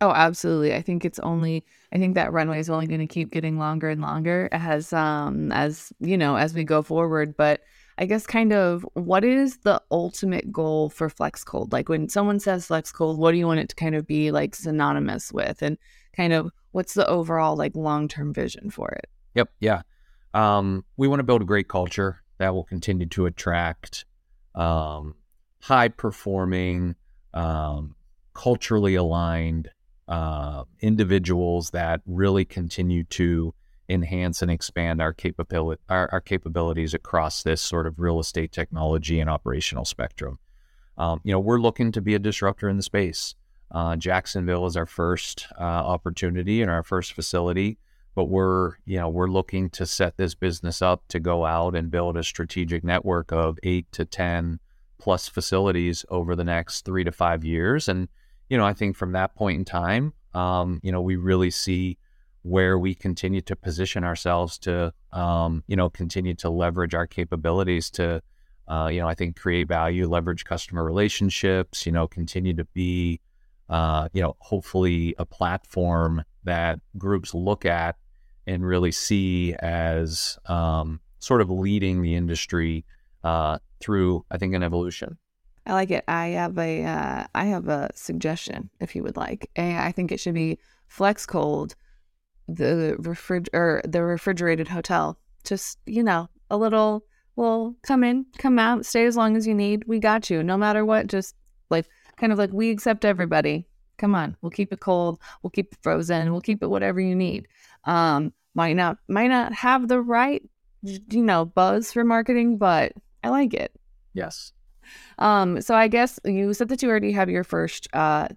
Oh, 0.00 0.10
absolutely. 0.10 0.74
I 0.74 0.82
think 0.82 1.04
it's 1.04 1.18
only 1.20 1.64
I 1.92 1.98
think 1.98 2.14
that 2.14 2.32
runway 2.32 2.60
is 2.60 2.70
only 2.70 2.86
going 2.86 3.00
to 3.00 3.06
keep 3.06 3.32
getting 3.32 3.58
longer 3.58 3.88
and 3.88 4.00
longer 4.00 4.48
as 4.52 4.92
um 4.92 5.50
as, 5.52 5.92
you 5.98 6.16
know, 6.16 6.36
as 6.36 6.54
we 6.54 6.64
go 6.64 6.82
forward, 6.82 7.36
but 7.36 7.60
I 7.98 8.06
guess 8.06 8.26
kind 8.26 8.52
of 8.52 8.86
what 8.92 9.24
is 9.24 9.58
the 9.58 9.80
ultimate 9.90 10.52
goal 10.52 10.90
for 10.90 11.08
Flex 11.08 11.42
Cold? 11.42 11.72
Like 11.72 11.88
when 11.88 12.08
someone 12.08 12.40
says 12.40 12.66
Flex 12.66 12.92
Cold, 12.92 13.18
what 13.18 13.32
do 13.32 13.38
you 13.38 13.46
want 13.46 13.60
it 13.60 13.70
to 13.70 13.74
kind 13.76 13.94
of 13.94 14.06
be 14.06 14.30
like 14.30 14.54
synonymous 14.54 15.32
with? 15.32 15.62
And 15.62 15.78
kind 16.14 16.32
of 16.32 16.50
what's 16.72 16.94
the 16.94 17.06
overall 17.08 17.56
like 17.56 17.74
long 17.74 18.06
term 18.08 18.34
vision 18.34 18.70
for 18.70 18.90
it? 18.90 19.08
Yep. 19.34 19.48
Yeah. 19.60 19.82
Um, 20.34 20.84
we 20.96 21.08
want 21.08 21.20
to 21.20 21.24
build 21.24 21.40
a 21.42 21.46
great 21.46 21.68
culture 21.68 22.22
that 22.38 22.54
will 22.54 22.64
continue 22.64 23.06
to 23.06 23.26
attract 23.26 24.04
um, 24.54 25.14
high 25.62 25.88
performing, 25.88 26.96
um, 27.32 27.94
culturally 28.34 28.94
aligned 28.94 29.70
uh, 30.08 30.64
individuals 30.80 31.70
that 31.70 32.00
really 32.06 32.44
continue 32.44 33.04
to 33.04 33.54
enhance 33.88 34.42
and 34.42 34.50
expand 34.50 35.00
our 35.00 35.12
capability 35.12 35.80
our, 35.88 36.08
our, 36.12 36.20
capabilities 36.20 36.94
across 36.94 37.42
this 37.42 37.60
sort 37.60 37.86
of 37.86 37.98
real 37.98 38.18
estate 38.18 38.52
technology 38.52 39.20
and 39.20 39.30
operational 39.30 39.84
spectrum. 39.84 40.38
Um, 40.98 41.20
you 41.24 41.32
know, 41.32 41.40
we're 41.40 41.60
looking 41.60 41.92
to 41.92 42.00
be 42.00 42.14
a 42.14 42.18
disruptor 42.18 42.68
in 42.68 42.76
the 42.76 42.82
space. 42.82 43.34
Uh, 43.70 43.96
Jacksonville 43.96 44.66
is 44.66 44.76
our 44.76 44.86
first 44.86 45.46
uh, 45.58 45.62
opportunity 45.62 46.62
and 46.62 46.70
our 46.70 46.82
first 46.82 47.12
facility, 47.12 47.78
but 48.14 48.24
we're 48.24 48.74
you 48.84 48.98
know 48.98 49.08
we're 49.08 49.28
looking 49.28 49.70
to 49.70 49.86
set 49.86 50.16
this 50.16 50.34
business 50.34 50.82
up 50.82 51.02
to 51.08 51.20
go 51.20 51.44
out 51.44 51.74
and 51.76 51.90
build 51.90 52.16
a 52.16 52.22
strategic 52.22 52.82
network 52.82 53.32
of 53.32 53.58
eight 53.62 53.90
to 53.92 54.04
ten 54.04 54.58
plus 54.98 55.28
facilities 55.28 56.04
over 56.08 56.34
the 56.34 56.44
next 56.44 56.84
three 56.84 57.04
to 57.04 57.12
five 57.12 57.44
years. 57.44 57.88
And 57.88 58.08
you 58.48 58.56
know, 58.56 58.64
I 58.64 58.72
think 58.72 58.96
from 58.96 59.12
that 59.12 59.34
point 59.34 59.58
in 59.58 59.64
time, 59.64 60.12
um, 60.34 60.80
you 60.82 60.92
know, 60.92 61.00
we 61.00 61.16
really 61.16 61.50
see 61.50 61.98
where 62.46 62.78
we 62.78 62.94
continue 62.94 63.40
to 63.40 63.56
position 63.56 64.04
ourselves 64.04 64.56
to, 64.56 64.92
um, 65.12 65.64
you 65.66 65.74
know, 65.74 65.90
continue 65.90 66.32
to 66.32 66.48
leverage 66.48 66.94
our 66.94 67.06
capabilities 67.06 67.90
to, 67.90 68.22
uh, 68.68 68.88
you 68.92 69.00
know, 69.00 69.08
I 69.08 69.14
think 69.14 69.36
create 69.36 69.66
value, 69.66 70.08
leverage 70.08 70.44
customer 70.44 70.84
relationships, 70.84 71.84
you 71.84 71.90
know, 71.90 72.06
continue 72.06 72.54
to 72.54 72.64
be, 72.66 73.20
uh, 73.68 74.08
you 74.12 74.22
know, 74.22 74.36
hopefully 74.38 75.16
a 75.18 75.26
platform 75.26 76.22
that 76.44 76.78
groups 76.96 77.34
look 77.34 77.64
at 77.64 77.96
and 78.46 78.64
really 78.64 78.92
see 78.92 79.54
as, 79.54 80.38
um, 80.46 81.00
sort 81.18 81.40
of 81.40 81.50
leading 81.50 82.00
the 82.00 82.14
industry 82.14 82.84
uh, 83.24 83.58
through, 83.80 84.24
I 84.30 84.38
think, 84.38 84.54
an 84.54 84.62
evolution. 84.62 85.18
I 85.66 85.72
like 85.72 85.90
it. 85.90 86.04
I 86.06 86.28
have 86.28 86.56
a 86.58 86.84
uh, 86.84 87.26
I 87.34 87.46
have 87.46 87.66
a 87.66 87.90
suggestion 87.92 88.70
if 88.78 88.94
you 88.94 89.02
would 89.02 89.16
like. 89.16 89.50
I 89.56 89.90
think 89.90 90.12
it 90.12 90.20
should 90.20 90.34
be 90.34 90.60
Flex 90.86 91.26
Cold, 91.26 91.74
the 92.48 92.96
refrig 93.00 93.48
or 93.52 93.82
the 93.86 94.02
refrigerated 94.02 94.68
hotel. 94.68 95.18
Just 95.44 95.78
you 95.86 96.02
know, 96.02 96.28
a 96.50 96.56
little. 96.56 97.04
Well, 97.36 97.76
come 97.82 98.02
in, 98.02 98.24
come 98.38 98.58
out, 98.58 98.86
stay 98.86 99.04
as 99.04 99.14
long 99.14 99.36
as 99.36 99.46
you 99.46 99.54
need. 99.54 99.84
We 99.86 99.98
got 99.98 100.30
you. 100.30 100.42
No 100.42 100.56
matter 100.56 100.86
what, 100.86 101.06
just 101.06 101.34
like 101.68 101.86
kind 102.16 102.32
of 102.32 102.38
like 102.38 102.52
we 102.52 102.70
accept 102.70 103.04
everybody. 103.04 103.66
Come 103.98 104.14
on, 104.14 104.36
we'll 104.40 104.50
keep 104.50 104.72
it 104.72 104.80
cold. 104.80 105.18
We'll 105.42 105.50
keep 105.50 105.72
it 105.72 105.78
frozen. 105.82 106.32
We'll 106.32 106.40
keep 106.40 106.62
it 106.62 106.68
whatever 106.68 107.00
you 107.00 107.14
need. 107.14 107.46
Um, 107.84 108.32
might 108.54 108.74
not 108.74 108.98
might 109.08 109.28
not 109.28 109.52
have 109.52 109.88
the 109.88 110.00
right 110.00 110.42
you 110.82 111.22
know 111.22 111.44
buzz 111.44 111.92
for 111.92 112.04
marketing, 112.04 112.58
but 112.58 112.92
I 113.22 113.28
like 113.28 113.54
it. 113.54 113.72
Yes. 114.14 114.52
Um, 115.18 115.60
so 115.60 115.74
I 115.74 115.88
guess 115.88 116.18
you 116.24 116.54
said 116.54 116.68
that 116.68 116.82
you 116.82 116.88
already 116.88 117.12
have 117.12 117.28
your 117.28 117.44
first 117.44 117.88
uh, 117.92 118.28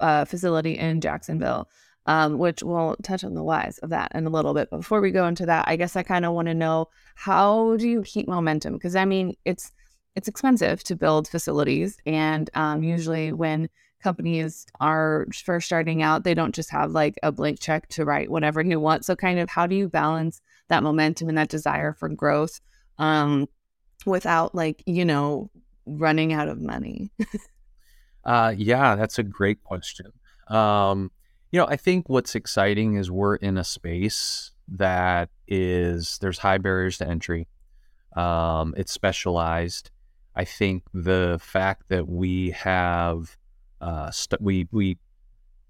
uh, 0.00 0.24
facility 0.24 0.78
in 0.78 1.00
Jacksonville, 1.00 1.68
um, 2.08 2.38
which 2.38 2.62
we'll 2.62 2.96
touch 3.02 3.22
on 3.22 3.34
the 3.34 3.42
whys 3.42 3.76
of 3.78 3.90
that 3.90 4.10
in 4.14 4.26
a 4.26 4.30
little 4.30 4.54
bit. 4.54 4.70
But 4.70 4.78
before 4.78 5.02
we 5.02 5.10
go 5.10 5.26
into 5.26 5.44
that, 5.44 5.68
I 5.68 5.76
guess 5.76 5.94
I 5.94 6.02
kind 6.02 6.24
of 6.24 6.32
want 6.32 6.48
to 6.48 6.54
know 6.54 6.88
how 7.14 7.76
do 7.76 7.86
you 7.86 8.02
keep 8.02 8.26
momentum? 8.26 8.72
Because 8.72 8.96
I 8.96 9.04
mean, 9.04 9.36
it's 9.44 9.70
it's 10.16 10.26
expensive 10.26 10.82
to 10.84 10.96
build 10.96 11.28
facilities, 11.28 11.98
and 12.06 12.48
um, 12.54 12.82
usually 12.82 13.32
when 13.34 13.68
companies 14.02 14.66
are 14.80 15.26
first 15.44 15.66
starting 15.66 16.02
out, 16.02 16.24
they 16.24 16.32
don't 16.32 16.54
just 16.54 16.70
have 16.70 16.92
like 16.92 17.16
a 17.22 17.30
blank 17.30 17.60
check 17.60 17.88
to 17.88 18.06
write 18.06 18.30
whatever 18.30 18.62
you 18.62 18.80
want. 18.80 19.04
So, 19.04 19.14
kind 19.14 19.38
of, 19.38 19.50
how 19.50 19.66
do 19.66 19.76
you 19.76 19.86
balance 19.86 20.40
that 20.68 20.82
momentum 20.82 21.28
and 21.28 21.36
that 21.36 21.50
desire 21.50 21.92
for 21.92 22.08
growth 22.08 22.58
um, 22.96 23.48
without 24.06 24.54
like 24.54 24.82
you 24.86 25.04
know 25.04 25.50
running 25.84 26.32
out 26.32 26.48
of 26.48 26.58
money? 26.58 27.10
uh, 28.24 28.54
yeah, 28.56 28.96
that's 28.96 29.18
a 29.18 29.22
great 29.22 29.62
question. 29.62 30.06
Um, 30.48 31.10
you 31.50 31.58
know, 31.58 31.66
I 31.66 31.76
think 31.76 32.08
what's 32.08 32.34
exciting 32.34 32.96
is 32.96 33.10
we're 33.10 33.36
in 33.36 33.56
a 33.56 33.64
space 33.64 34.52
that 34.68 35.30
is 35.46 36.18
there's 36.18 36.38
high 36.38 36.58
barriers 36.58 36.98
to 36.98 37.08
entry. 37.08 37.48
Um, 38.14 38.74
it's 38.76 38.92
specialized. 38.92 39.90
I 40.34 40.44
think 40.44 40.84
the 40.92 41.38
fact 41.40 41.88
that 41.88 42.08
we 42.08 42.50
have 42.50 43.36
uh, 43.80 44.10
st- 44.10 44.40
we 44.40 44.68
we 44.72 44.98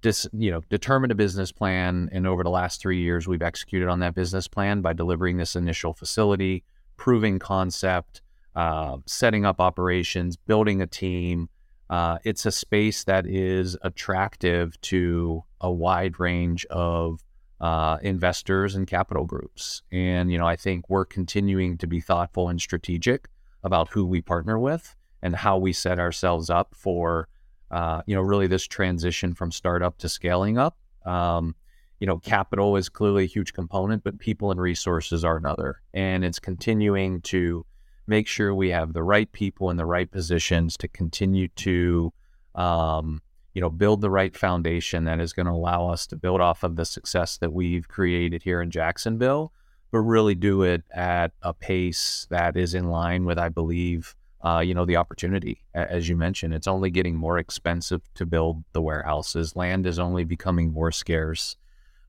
dis, 0.03 0.29
you 0.33 0.51
know 0.51 0.63
determined 0.69 1.13
a 1.13 1.15
business 1.15 1.53
plan, 1.53 2.09
and 2.13 2.27
over 2.27 2.43
the 2.43 2.51
last 2.51 2.81
three 2.81 3.01
years, 3.01 3.29
we've 3.29 3.43
executed 3.43 3.89
on 3.89 4.01
that 4.01 4.15
business 4.15 4.49
plan 4.49 4.81
by 4.81 4.93
delivering 4.93 5.37
this 5.37 5.55
initial 5.55 5.95
facility, 5.95 6.65
proving 6.97 7.39
concept, 7.39 8.21
uh, 8.57 8.99
setting 9.07 9.45
up 9.45 9.61
operations, 9.61 10.37
building 10.37 10.83
a 10.83 10.87
team. 10.87 11.49
Uh, 11.91 12.19
it's 12.25 12.45
a 12.47 12.53
space 12.53 13.05
that 13.05 13.27
is 13.27 13.77
attractive 13.83 14.81
to 14.83 15.43
a 15.61 15.71
wide 15.71 16.21
range 16.21 16.67
of 16.67 17.25
uh, 17.61 17.99
investors 18.03 18.75
and 18.75 18.87
capital 18.87 19.25
groups. 19.25 19.83
And, 19.91 20.31
you 20.31 20.39
know, 20.39 20.47
I 20.47 20.57
think 20.57 20.89
we're 20.89 21.05
continuing 21.05 21.79
to 21.79 21.87
be 21.87 22.01
thoughtful 22.01 22.49
and 22.49 22.61
strategic 22.61 23.29
about 23.65 23.89
who 23.89 24.07
we 24.07 24.21
partner 24.21 24.59
with 24.59 24.95
and 25.23 25.35
how 25.35 25.59
we 25.59 25.73
set 25.73 25.99
ourselves 25.99 26.51
up 26.51 26.75
for, 26.75 27.29
uh, 27.71 28.03
you 28.07 28.15
know, 28.15 28.21
really 28.21 28.47
this 28.47 28.65
transition 28.67 29.35
from 29.35 29.51
startup 29.51 29.99
to 29.99 30.09
scaling 30.09 30.59
up. 30.59 30.77
Um, 31.05 31.57
you 32.01 32.07
know, 32.07 32.19
capital 32.19 32.77
is 32.77 32.89
clearly 32.89 33.25
a 33.25 33.27
huge 33.27 33.53
component, 33.53 34.05
but 34.05 34.21
people 34.21 34.53
and 34.53 34.61
resources 34.61 35.25
are 35.25 35.37
another. 35.37 35.81
And 35.93 36.25
it's 36.25 36.39
continuing 36.39 37.23
to 37.23 37.67
make 38.09 38.27
sure 38.27 38.55
we 38.55 38.71
have 38.71 38.93
the 38.93 39.03
right 39.03 39.31
people 39.33 39.71
in 39.71 39.77
the 39.77 39.87
right 39.87 40.11
positions 40.11 40.77
to 40.79 40.89
continue 40.89 41.49
to, 41.49 42.13
um, 42.55 43.21
you 43.55 43.61
know, 43.61 43.71
build 43.71 44.01
the 44.01 44.11
right 44.11 44.37
foundation 44.37 45.05
that 45.05 45.21
is 45.21 45.33
going 45.33 45.47
to 45.47 45.53
allow 45.53 45.89
us 45.89 46.07
to 46.07 46.17
build 46.17 46.41
off 46.41 46.63
of 46.63 46.77
the 46.77 46.85
success 46.85 47.37
that 47.39 47.53
we've 47.53 47.89
created 47.89 48.43
here 48.43 48.63
in 48.63 48.71
Jacksonville 48.71 49.53
but 49.91 49.99
really 49.99 50.35
do 50.35 50.63
it 50.63 50.83
at 50.91 51.33
a 51.43 51.55
pace 51.55 52.27
that 52.31 52.57
is 52.57 52.75
in 52.75 52.89
line 52.89 53.25
with, 53.25 53.39
I 53.39 53.49
believe, 53.49 54.15
uh, 54.43 54.61
you 54.61 54.75
know, 54.75 54.85
the 54.85 54.97
opportunity. 54.97 55.65
As 55.75 56.09
you 56.09 56.17
mentioned, 56.17 56.55
it's 56.55 56.67
only 56.67 56.91
getting 56.91 57.17
more 57.17 57.39
expensive 57.39 58.03
to 58.15 58.27
build 58.27 58.65
the 58.73 58.83
warehouses. 58.83 59.57
Land 59.57 59.87
is 59.87 59.99
only 59.99 60.25
becoming 60.25 60.73
more 60.73 60.93
scarce. 60.93 61.57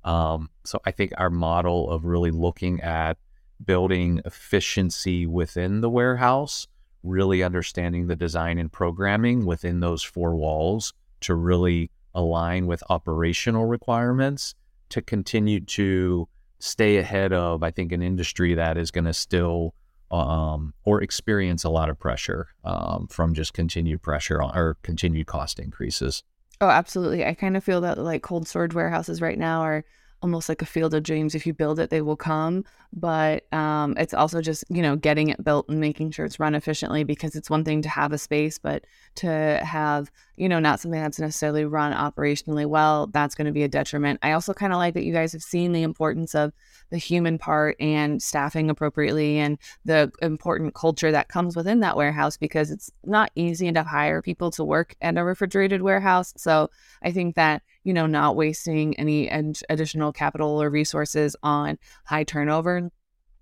Um, 0.04 0.50
so 0.66 0.80
I 0.86 0.92
think 0.92 1.14
our 1.18 1.30
model 1.30 1.90
of 1.90 2.06
really 2.06 2.32
looking 2.32 2.82
at 2.82 3.18
building 3.64 4.22
efficiency 4.26 5.26
within 5.28 5.82
the 5.82 5.90
warehouse, 5.90 6.68
really 7.04 7.44
understanding 7.44 8.08
the 8.08 8.16
design 8.16 8.58
and 8.58 8.72
programming 8.72 9.46
within 9.46 9.80
those 9.80 10.04
four 10.04 10.36
walls 10.36 10.94
to 11.22 11.36
really 11.36 11.92
align 12.14 12.68
with 12.68 12.84
operational 12.90 13.66
requirements 13.66 14.56
to 14.90 15.02
continue 15.02 15.60
to 15.60 16.28
stay 16.60 16.98
ahead 16.98 17.32
of, 17.32 17.64
I 17.64 17.72
think, 17.72 17.92
an 17.92 18.02
industry 18.02 18.54
that 18.56 18.78
is 18.78 18.92
going 18.92 19.06
to 19.06 19.14
still 19.14 19.74
um, 20.12 20.74
or 20.84 21.02
experience 21.02 21.64
a 21.64 21.70
lot 21.70 21.90
of 21.90 22.00
pressure 22.00 22.48
um, 22.64 23.08
from 23.08 23.34
just 23.34 23.54
continued 23.54 24.02
pressure 24.02 24.42
or 24.42 24.78
continued 24.82 25.28
cost 25.28 25.60
increases. 25.60 26.24
Oh, 26.62 26.70
absolutely. 26.70 27.26
I 27.26 27.34
kind 27.36 27.56
of 27.56 27.64
feel 27.64 27.82
that 27.82 27.98
like 27.98 28.24
cold 28.24 28.48
storage 28.48 28.74
warehouses 28.74 29.22
right 29.22 29.38
now 29.38 29.62
are 29.62 29.86
almost 30.22 30.50
like 30.50 30.62
a 30.62 30.66
field 30.66 30.94
of 30.94 31.04
dreams. 31.04 31.36
If 31.36 31.46
you 31.46 31.54
build 31.54 31.80
it, 31.80 31.90
they 31.90 32.02
will 32.02 32.16
come. 32.16 32.66
But 32.92 33.52
um, 33.54 33.96
it's 33.98 34.14
also 34.14 34.42
just, 34.42 34.64
you 34.70 34.82
know, 34.82 34.96
getting 34.96 35.30
it 35.30 35.44
built 35.44 35.70
and 35.70 35.80
making 35.80 36.12
sure 36.12 36.26
it's 36.26 36.40
run 36.40 36.56
efficiently 36.56 37.04
because 37.04 37.36
it's 37.36 37.50
one 37.50 37.64
thing 37.64 37.82
to 37.84 37.90
have 37.90 38.12
a 38.12 38.18
space, 38.18 38.58
but 38.58 38.86
to 39.16 39.28
have, 39.64 40.12
you 40.36 40.50
know, 40.50 40.60
not 40.60 40.80
something 40.80 41.00
that's 41.00 41.20
necessarily 41.20 41.66
run 41.66 41.94
operationally 41.94 42.66
well, 42.66 43.08
that's 43.08 43.36
going 43.36 43.46
to 43.46 43.52
be 43.52 43.64
a 43.64 43.68
detriment. 43.68 44.20
I 44.24 44.32
also 44.32 44.54
kind 44.54 44.74
of 44.74 44.78
like 44.78 44.94
that 44.96 45.06
you 45.06 45.14
guys 45.14 45.34
have 45.34 45.44
seen 45.44 45.72
the 45.72 45.84
importance 45.84 46.34
of 46.34 46.52
the 46.90 46.98
human 46.98 47.38
part 47.38 47.76
and 47.80 48.22
staffing 48.22 48.70
appropriately 48.70 49.38
and 49.38 49.58
the 49.86 50.12
important 50.22 50.74
culture 50.74 51.12
that 51.12 51.30
comes 51.30 51.56
within 51.56 51.80
that 51.82 51.98
warehouse 51.98 52.38
because 52.38 52.72
it's 52.72 52.92
not 53.06 53.32
easy 53.36 53.72
to 53.72 53.84
hire 53.84 54.22
people 54.22 54.52
to 54.52 54.64
work 54.64 54.96
at 55.02 55.18
a 55.18 55.24
refrigerated 55.24 55.82
warehouse. 55.82 56.34
So 56.38 56.70
I 57.04 57.12
think 57.12 57.36
that, 57.36 57.62
you 57.84 57.94
know, 57.94 58.08
not 58.08 58.36
wasting 58.36 58.98
any 59.00 59.30
additional 59.70 60.12
capital 60.12 60.62
or 60.62 60.70
resources 60.70 61.36
on 61.44 61.78
high 62.06 62.24
turnover. 62.24 62.90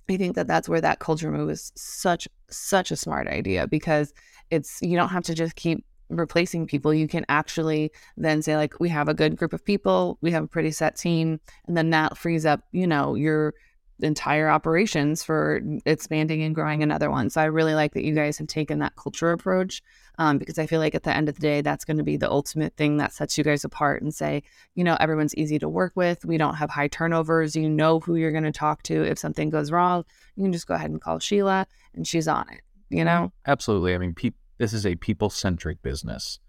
I 0.10 0.18
think 0.18 0.36
that 0.36 0.48
that's 0.48 0.70
where 0.70 0.82
that 0.82 1.00
culture 1.00 1.32
move 1.32 1.50
is 1.50 1.72
such 1.75 2.27
such 2.50 2.92
a 2.92 2.96
smart 2.96 3.27
idea 3.27 3.68
because 3.68 4.13
it's 4.50 4.82
you 4.82 4.96
don't 4.96 5.10
have 5.10 5.24
to 5.25 5.34
just 5.34 5.56
keep 5.56 5.84
replacing 6.09 6.67
people 6.67 6.93
you 6.93 7.07
can 7.07 7.25
actually 7.29 7.91
then 8.15 8.41
say 8.41 8.55
like 8.55 8.79
we 8.79 8.89
have 8.89 9.07
a 9.07 9.13
good 9.13 9.35
group 9.35 9.53
of 9.53 9.63
people 9.63 10.17
we 10.21 10.31
have 10.31 10.43
a 10.43 10.47
pretty 10.47 10.71
set 10.71 10.95
team 10.95 11.39
and 11.67 11.75
then 11.75 11.89
that 11.89 12.17
frees 12.17 12.45
up 12.45 12.61
you 12.71 12.87
know 12.87 13.15
your 13.15 13.53
entire 13.99 14.47
operations 14.47 15.23
for 15.23 15.59
expanding 15.87 16.43
and 16.43 16.53
growing 16.53 16.83
another 16.83 17.09
one. 17.09 17.31
So 17.31 17.41
i 17.41 17.45
really 17.45 17.73
like 17.73 17.93
that 17.95 18.03
you 18.03 18.13
guys 18.13 18.37
have 18.37 18.45
taken 18.45 18.77
that 18.79 18.95
culture 18.95 19.31
approach 19.31 19.81
um, 20.19 20.37
because 20.37 20.59
i 20.59 20.67
feel 20.67 20.79
like 20.79 20.93
at 20.93 21.03
the 21.03 21.15
end 21.15 21.29
of 21.29 21.35
the 21.35 21.41
day 21.41 21.61
that's 21.61 21.83
going 21.83 21.97
to 21.97 22.03
be 22.03 22.15
the 22.15 22.29
ultimate 22.29 22.75
thing 22.77 22.97
that 22.97 23.11
sets 23.11 23.37
you 23.37 23.43
guys 23.43 23.63
apart 23.63 24.03
and 24.03 24.13
say 24.13 24.43
you 24.75 24.83
know 24.83 24.97
everyone's 24.99 25.33
easy 25.35 25.57
to 25.57 25.67
work 25.67 25.93
with 25.95 26.23
we 26.25 26.37
don't 26.37 26.55
have 26.55 26.69
high 26.69 26.87
turnovers 26.87 27.55
you 27.55 27.67
know 27.67 27.99
who 27.99 28.15
you're 28.15 28.31
going 28.31 28.43
to 28.43 28.51
talk 28.51 28.83
to 28.83 29.03
if 29.03 29.17
something 29.17 29.49
goes 29.49 29.71
wrong 29.71 30.05
you 30.35 30.43
can 30.43 30.53
just 30.53 30.67
go 30.67 30.75
ahead 30.75 30.91
and 30.91 31.01
call 31.01 31.17
sheila 31.17 31.65
and 31.95 32.07
she's 32.07 32.27
on 32.27 32.47
it 32.51 32.61
you 32.89 33.03
know? 33.03 33.31
Absolutely. 33.45 33.93
I 33.93 33.97
mean 33.97 34.13
people 34.13 34.39
this 34.57 34.73
is 34.73 34.85
a 34.85 34.95
people 34.95 35.29
centric 35.29 35.81
business. 35.81 36.39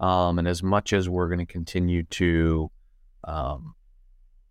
Um, 0.00 0.38
and 0.38 0.48
as 0.48 0.62
much 0.62 0.92
as 0.92 1.08
we're 1.08 1.28
going 1.28 1.38
to 1.38 1.46
continue 1.46 2.02
to 2.04 2.70
um, 3.24 3.74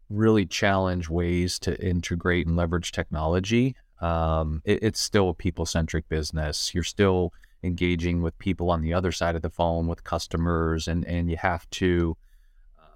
really 0.10 0.45
challenge 0.45 1.10
ways 1.10 1.60
to 1.60 1.79
integrate 1.86 2.48
and 2.48 2.55
leverage 2.55 2.91
technology, 2.91 3.75
um, 4.01 4.62
it, 4.65 4.79
it's 4.81 5.00
still 5.00 5.29
a 5.29 5.33
people 5.33 5.65
centric 5.65 6.07
business. 6.10 6.74
You're 6.74 6.83
still 6.83 7.33
engaging 7.62 8.22
with 8.22 8.38
people 8.39 8.69
on 8.69 8.81
the 8.81 8.93
other 8.93 9.12
side 9.12 9.36
of 9.36 9.41
the 9.41 9.50
phone 9.50 9.88
with 9.88 10.03
customers, 10.03 10.88
and, 10.88 11.05
and 11.05 11.29
you 11.29 11.38
have 11.38 11.69
to 11.72 12.17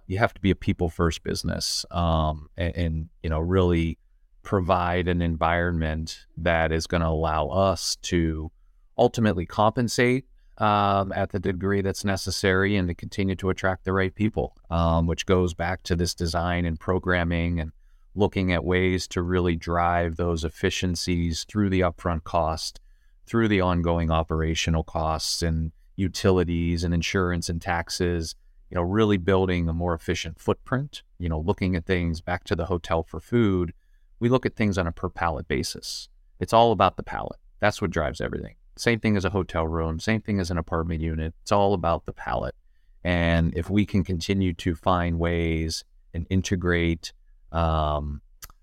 you 0.08 0.18
have 0.18 0.34
to 0.34 0.42
be 0.42 0.52
a 0.52 0.56
people 0.56 0.90
first 0.90 1.22
business 1.24 1.86
um, 1.92 2.50
and, 2.58 2.76
and 2.76 3.10
you 3.24 3.30
know 3.30 3.40
really 3.40 3.98
provide 4.42 5.08
an 5.10 5.22
environment 5.22 6.26
that 6.38 6.72
is 6.72 6.88
going 6.88 7.02
to 7.02 7.08
allow 7.08 7.48
us 7.48 7.98
to 8.02 8.50
ultimately 8.98 9.46
compensate 9.46 10.26
um, 10.58 11.12
at 11.12 11.32
the 11.32 11.40
degree 11.40 11.82
that's 11.82 12.04
necessary 12.04 12.76
and 12.76 12.88
to 12.88 12.96
continue 12.96 13.36
to 13.36 13.50
attract 13.50 13.86
the 13.86 13.94
right 13.94 14.14
people, 14.14 14.56
um, 14.70 15.06
which 15.06 15.26
goes 15.26 15.54
back 15.54 15.84
to 15.84 15.96
this 15.96 16.16
design 16.16 16.66
and 16.66 16.80
programming 16.80 17.60
and 17.60 17.72
looking 18.16 18.52
at 18.52 18.66
ways 18.66 19.08
to 19.08 19.22
really 19.22 19.56
drive 19.56 20.16
those 20.16 20.44
efficiencies 20.44 21.46
through 21.48 21.70
the 21.70 21.82
upfront 21.82 22.24
cost, 22.24 22.80
through 23.28 23.48
the 23.48 23.62
ongoing 23.62 24.10
operational 24.10 24.84
costs 24.84 25.44
and 25.44 25.72
utilities 25.96 26.84
and 26.84 26.94
insurance 26.94 27.50
and 27.50 27.62
taxes, 27.62 28.36
you 28.72 28.76
know, 28.76 28.82
really 28.82 29.18
building 29.18 29.70
a 29.70 29.74
more 29.74 29.94
efficient 29.94 30.40
footprint, 30.40 31.04
you 31.20 31.30
know, 31.30 31.40
looking 31.40 31.76
at 31.76 31.86
things 31.86 32.22
back 32.22 32.44
to 32.44 32.56
the 32.56 32.66
hotel 32.66 33.04
for 33.04 33.20
food. 33.20 33.74
We 34.20 34.30
look 34.30 34.46
at 34.46 34.56
things 34.56 34.78
on 34.78 34.88
a 34.88 34.92
per 34.92 35.10
pallet 35.10 35.48
basis 35.48 36.10
It's 36.40 36.54
all 36.54 36.72
about 36.72 36.98
the 36.98 37.04
pallet. 37.04 37.40
That's 37.60 37.82
what 37.82 37.92
drives 37.92 38.22
everything. 38.22 38.56
Same 38.78 39.00
thing 39.00 39.18
as 39.18 39.26
a 39.26 39.30
hotel 39.30 39.68
room, 39.68 40.00
same 40.00 40.22
thing 40.22 40.40
as 40.40 40.52
an 40.52 40.58
apartment 40.58 41.02
unit. 41.02 41.34
It's 41.42 41.52
all 41.52 41.74
about 41.74 42.06
the 42.06 42.14
pallet. 42.14 42.56
And 43.04 43.56
if 43.56 43.70
we 43.70 43.86
can 43.86 44.04
continue 44.04 44.54
to 44.54 44.76
find 44.76 45.20
ways 45.20 45.84
and 46.14 46.28
integrate 46.30 47.14
um, 47.52 48.22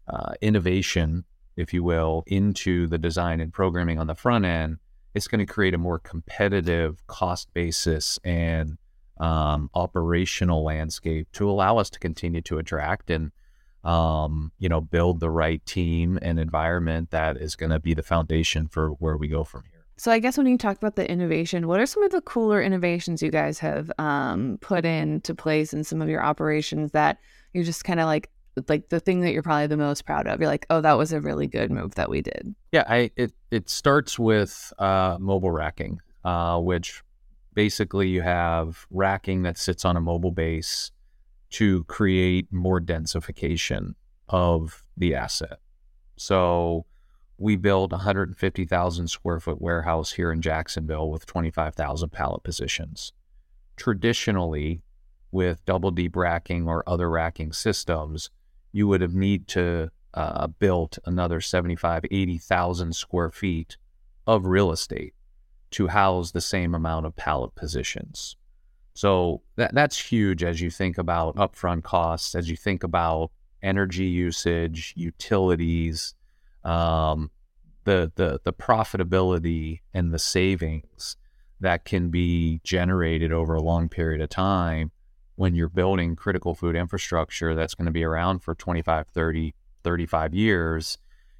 uh, 0.08 0.34
innovation, 0.40 1.24
if 1.56 1.72
you 1.72 1.82
will, 1.82 2.24
into 2.26 2.86
the 2.86 2.98
design 2.98 3.40
and 3.40 3.52
programming 3.52 3.98
on 3.98 4.06
the 4.06 4.14
front 4.14 4.44
end, 4.44 4.78
it's 5.14 5.28
going 5.28 5.44
to 5.44 5.52
create 5.52 5.74
a 5.74 5.78
more 5.78 5.98
competitive 5.98 7.06
cost 7.06 7.52
basis 7.54 8.18
and 8.24 8.76
um, 9.18 9.70
operational 9.74 10.64
landscape 10.64 11.28
to 11.32 11.48
allow 11.48 11.78
us 11.78 11.88
to 11.90 11.98
continue 11.98 12.42
to 12.42 12.58
attract 12.58 13.10
and 13.10 13.30
um, 13.84 14.50
you 14.58 14.68
know 14.68 14.80
build 14.80 15.20
the 15.20 15.30
right 15.30 15.64
team 15.66 16.18
and 16.22 16.40
environment 16.40 17.10
that 17.10 17.36
is 17.36 17.54
going 17.54 17.70
to 17.70 17.78
be 17.78 17.94
the 17.94 18.02
foundation 18.02 18.66
for 18.66 18.90
where 18.90 19.16
we 19.16 19.28
go 19.28 19.44
from 19.44 19.62
here. 19.70 19.73
So 19.96 20.10
I 20.10 20.18
guess 20.18 20.36
when 20.36 20.46
you 20.46 20.58
talk 20.58 20.76
about 20.76 20.96
the 20.96 21.08
innovation, 21.08 21.68
what 21.68 21.80
are 21.80 21.86
some 21.86 22.02
of 22.02 22.10
the 22.10 22.20
cooler 22.20 22.60
innovations 22.60 23.22
you 23.22 23.30
guys 23.30 23.58
have 23.60 23.92
um, 23.98 24.58
put 24.60 24.84
into 24.84 25.34
place 25.34 25.72
in 25.72 25.84
some 25.84 26.02
of 26.02 26.08
your 26.08 26.22
operations 26.22 26.92
that 26.92 27.18
you're 27.52 27.64
just 27.64 27.84
kind 27.84 28.00
of 28.00 28.06
like 28.06 28.30
like 28.68 28.88
the 28.88 29.00
thing 29.00 29.20
that 29.20 29.32
you're 29.32 29.42
probably 29.42 29.66
the 29.66 29.76
most 29.76 30.04
proud 30.04 30.26
of? 30.26 30.40
You're 30.40 30.48
like, 30.48 30.66
oh, 30.70 30.80
that 30.80 30.98
was 30.98 31.12
a 31.12 31.20
really 31.20 31.46
good 31.46 31.70
move 31.70 31.94
that 31.94 32.10
we 32.10 32.22
did. 32.22 32.54
Yeah, 32.72 32.84
I 32.88 33.10
it 33.16 33.32
it 33.50 33.70
starts 33.70 34.18
with 34.18 34.72
uh, 34.78 35.16
mobile 35.20 35.52
racking, 35.52 36.00
uh, 36.24 36.58
which 36.58 37.02
basically 37.54 38.08
you 38.08 38.22
have 38.22 38.86
racking 38.90 39.42
that 39.42 39.58
sits 39.58 39.84
on 39.84 39.96
a 39.96 40.00
mobile 40.00 40.32
base 40.32 40.90
to 41.50 41.84
create 41.84 42.52
more 42.52 42.80
densification 42.80 43.94
of 44.28 44.82
the 44.96 45.14
asset. 45.14 45.58
So 46.16 46.86
we 47.38 47.56
built 47.56 47.92
a 47.92 47.96
150,000 47.96 49.08
square 49.08 49.40
foot 49.40 49.60
warehouse 49.60 50.12
here 50.12 50.32
in 50.32 50.40
Jacksonville 50.40 51.10
with 51.10 51.26
25,000 51.26 52.10
pallet 52.10 52.42
positions. 52.42 53.12
Traditionally, 53.76 54.82
with 55.32 55.64
double 55.64 55.90
deep 55.90 56.14
racking 56.14 56.68
or 56.68 56.88
other 56.88 57.10
racking 57.10 57.52
systems, 57.52 58.30
you 58.72 58.86
would 58.86 59.00
have 59.00 59.14
need 59.14 59.48
to 59.48 59.90
uh, 60.14 60.46
built 60.46 60.98
another 61.06 61.40
75, 61.40 62.04
80,000 62.08 62.94
square 62.94 63.30
feet 63.30 63.76
of 64.26 64.46
real 64.46 64.70
estate 64.70 65.14
to 65.72 65.88
house 65.88 66.30
the 66.30 66.40
same 66.40 66.74
amount 66.74 67.04
of 67.04 67.16
pallet 67.16 67.54
positions. 67.56 68.36
So 68.94 69.42
that, 69.56 69.74
that's 69.74 69.98
huge 69.98 70.44
as 70.44 70.60
you 70.60 70.70
think 70.70 70.98
about 70.98 71.34
upfront 71.34 71.82
costs, 71.82 72.36
as 72.36 72.48
you 72.48 72.56
think 72.56 72.84
about 72.84 73.32
energy 73.60 74.04
usage, 74.04 74.94
utilities, 74.96 76.14
um, 76.64 77.30
the, 77.84 78.10
the, 78.16 78.40
the 78.44 78.52
profitability 78.52 79.80
and 79.92 80.12
the 80.12 80.18
savings 80.18 81.16
that 81.60 81.84
can 81.84 82.10
be 82.10 82.60
generated 82.64 83.32
over 83.32 83.54
a 83.54 83.62
long 83.62 83.88
period 83.88 84.20
of 84.20 84.28
time 84.28 84.90
when 85.36 85.54
you're 85.54 85.68
building 85.68 86.14
critical 86.16 86.54
food 86.54 86.76
infrastructure 86.76 87.54
that's 87.54 87.74
going 87.74 87.86
to 87.86 87.92
be 87.92 88.04
around 88.04 88.40
for 88.40 88.54
25, 88.54 89.08
30, 89.08 89.54
35 89.82 90.34
years. 90.34 90.98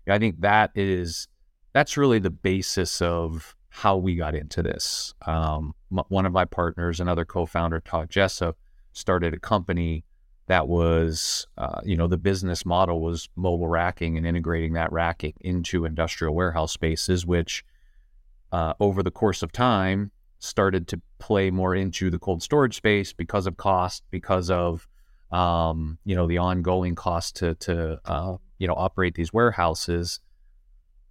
I 0.09 0.19
think 0.19 0.41
that 0.41 0.71
is 0.75 1.29
that's 1.73 1.97
really 1.97 2.19
the 2.19 2.31
basis 2.31 3.03
of 3.03 3.57
how 3.69 3.97
we 3.97 4.15
got 4.15 4.35
into 4.35 4.63
this. 4.63 5.15
Um, 5.27 5.75
m- 5.91 6.05
one 6.09 6.27
of 6.27 6.33
my 6.33 6.45
partners, 6.45 7.01
another 7.01 7.25
co-founder, 7.25 7.81
Todd 7.81 8.11
Jessup, 8.11 8.57
started 8.93 9.35
a 9.35 9.41
company 9.41 10.05
that 10.47 10.69
was, 10.69 11.47
uh, 11.57 11.81
you 11.85 11.97
know, 11.97 12.07
the 12.07 12.19
business 12.19 12.67
model 12.67 13.01
was 13.01 13.29
mobile 13.35 13.69
racking 13.69 14.19
and 14.19 14.27
integrating 14.27 14.75
that 14.75 14.93
racking 14.93 15.35
into 15.41 15.85
industrial 15.85 16.35
warehouse 16.35 16.73
spaces, 16.73 17.25
which 17.25 17.65
uh, 18.53 18.75
over 18.79 19.03
the 19.03 19.11
course 19.11 19.43
of 19.43 19.53
time 19.53 20.11
started 20.39 20.87
to 20.89 21.01
play 21.19 21.51
more 21.51 21.75
into 21.75 22.11
the 22.11 22.19
cold 22.19 22.43
storage 22.43 22.77
space 22.77 23.13
because 23.13 23.47
of 23.47 23.57
cost, 23.57 24.05
because 24.11 24.51
of 24.51 24.87
um, 25.31 25.99
you 26.05 26.15
know 26.15 26.27
the 26.27 26.39
ongoing 26.39 26.95
cost 26.95 27.37
to 27.37 27.55
to 27.57 27.99
uh, 28.05 28.37
you 28.59 28.69
know 28.69 28.75
operate 28.75 29.15
these 29.15 29.33
warehouses. 29.33 30.21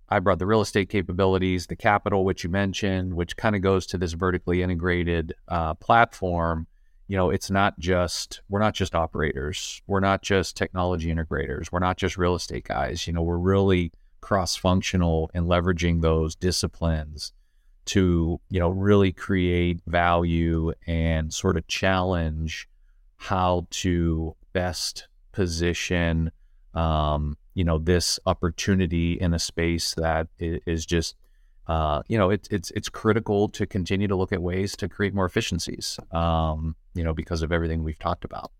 I 0.09 0.19
brought 0.19 0.37
the 0.37 0.45
real 0.45 0.61
estate 0.61 0.89
capabilities, 0.89 1.65
the 1.67 1.75
capital, 1.75 2.23
which 2.23 2.43
you 2.43 2.49
mentioned, 2.49 3.15
which 3.15 3.35
kind 3.35 3.55
of 3.55 3.63
goes 3.63 3.87
to 3.87 3.97
this 3.97 4.13
vertically 4.13 4.61
integrated 4.61 5.33
uh, 5.47 5.73
platform. 5.73 6.67
You 7.07 7.17
know, 7.17 7.29
it's 7.29 7.51
not 7.51 7.77
just 7.79 8.41
we're 8.49 8.59
not 8.59 8.73
just 8.73 8.95
operators, 8.95 9.81
we're 9.87 9.99
not 9.99 10.21
just 10.21 10.55
technology 10.55 11.13
integrators, 11.13 11.71
we're 11.71 11.79
not 11.79 11.97
just 11.97 12.17
real 12.17 12.35
estate 12.35 12.65
guys. 12.65 13.07
You 13.07 13.13
know, 13.13 13.23
we're 13.23 13.37
really 13.37 13.91
cross 14.21 14.55
functional 14.55 15.29
and 15.33 15.47
leveraging 15.47 16.01
those 16.01 16.33
disciplines 16.35 17.33
to 17.85 18.39
you 18.49 18.59
know 18.59 18.69
really 18.69 19.11
create 19.11 19.81
value 19.85 20.71
and 20.87 21.33
sort 21.33 21.57
of 21.57 21.67
challenge 21.67 22.69
how 23.17 23.67
to 23.69 24.35
best 24.53 25.07
position 25.33 26.31
um, 26.73 27.37
you 27.53 27.63
know 27.63 27.77
this 27.77 28.19
opportunity 28.25 29.13
in 29.13 29.33
a 29.33 29.39
space 29.39 29.93
that 29.95 30.27
is 30.39 30.85
just 30.85 31.15
uh, 31.67 32.01
you 32.07 32.17
know 32.17 32.29
it, 32.29 32.47
it's 32.51 32.71
it's 32.71 32.89
critical 32.89 33.49
to 33.49 33.65
continue 33.65 34.07
to 34.07 34.15
look 34.15 34.31
at 34.31 34.41
ways 34.41 34.75
to 34.75 34.89
create 34.89 35.13
more 35.13 35.25
efficiencies 35.25 35.99
um, 36.11 36.75
you 36.93 37.03
know 37.03 37.13
because 37.13 37.41
of 37.41 37.51
everything 37.51 37.83
we've 37.83 37.99
talked 37.99 38.25
about 38.25 38.51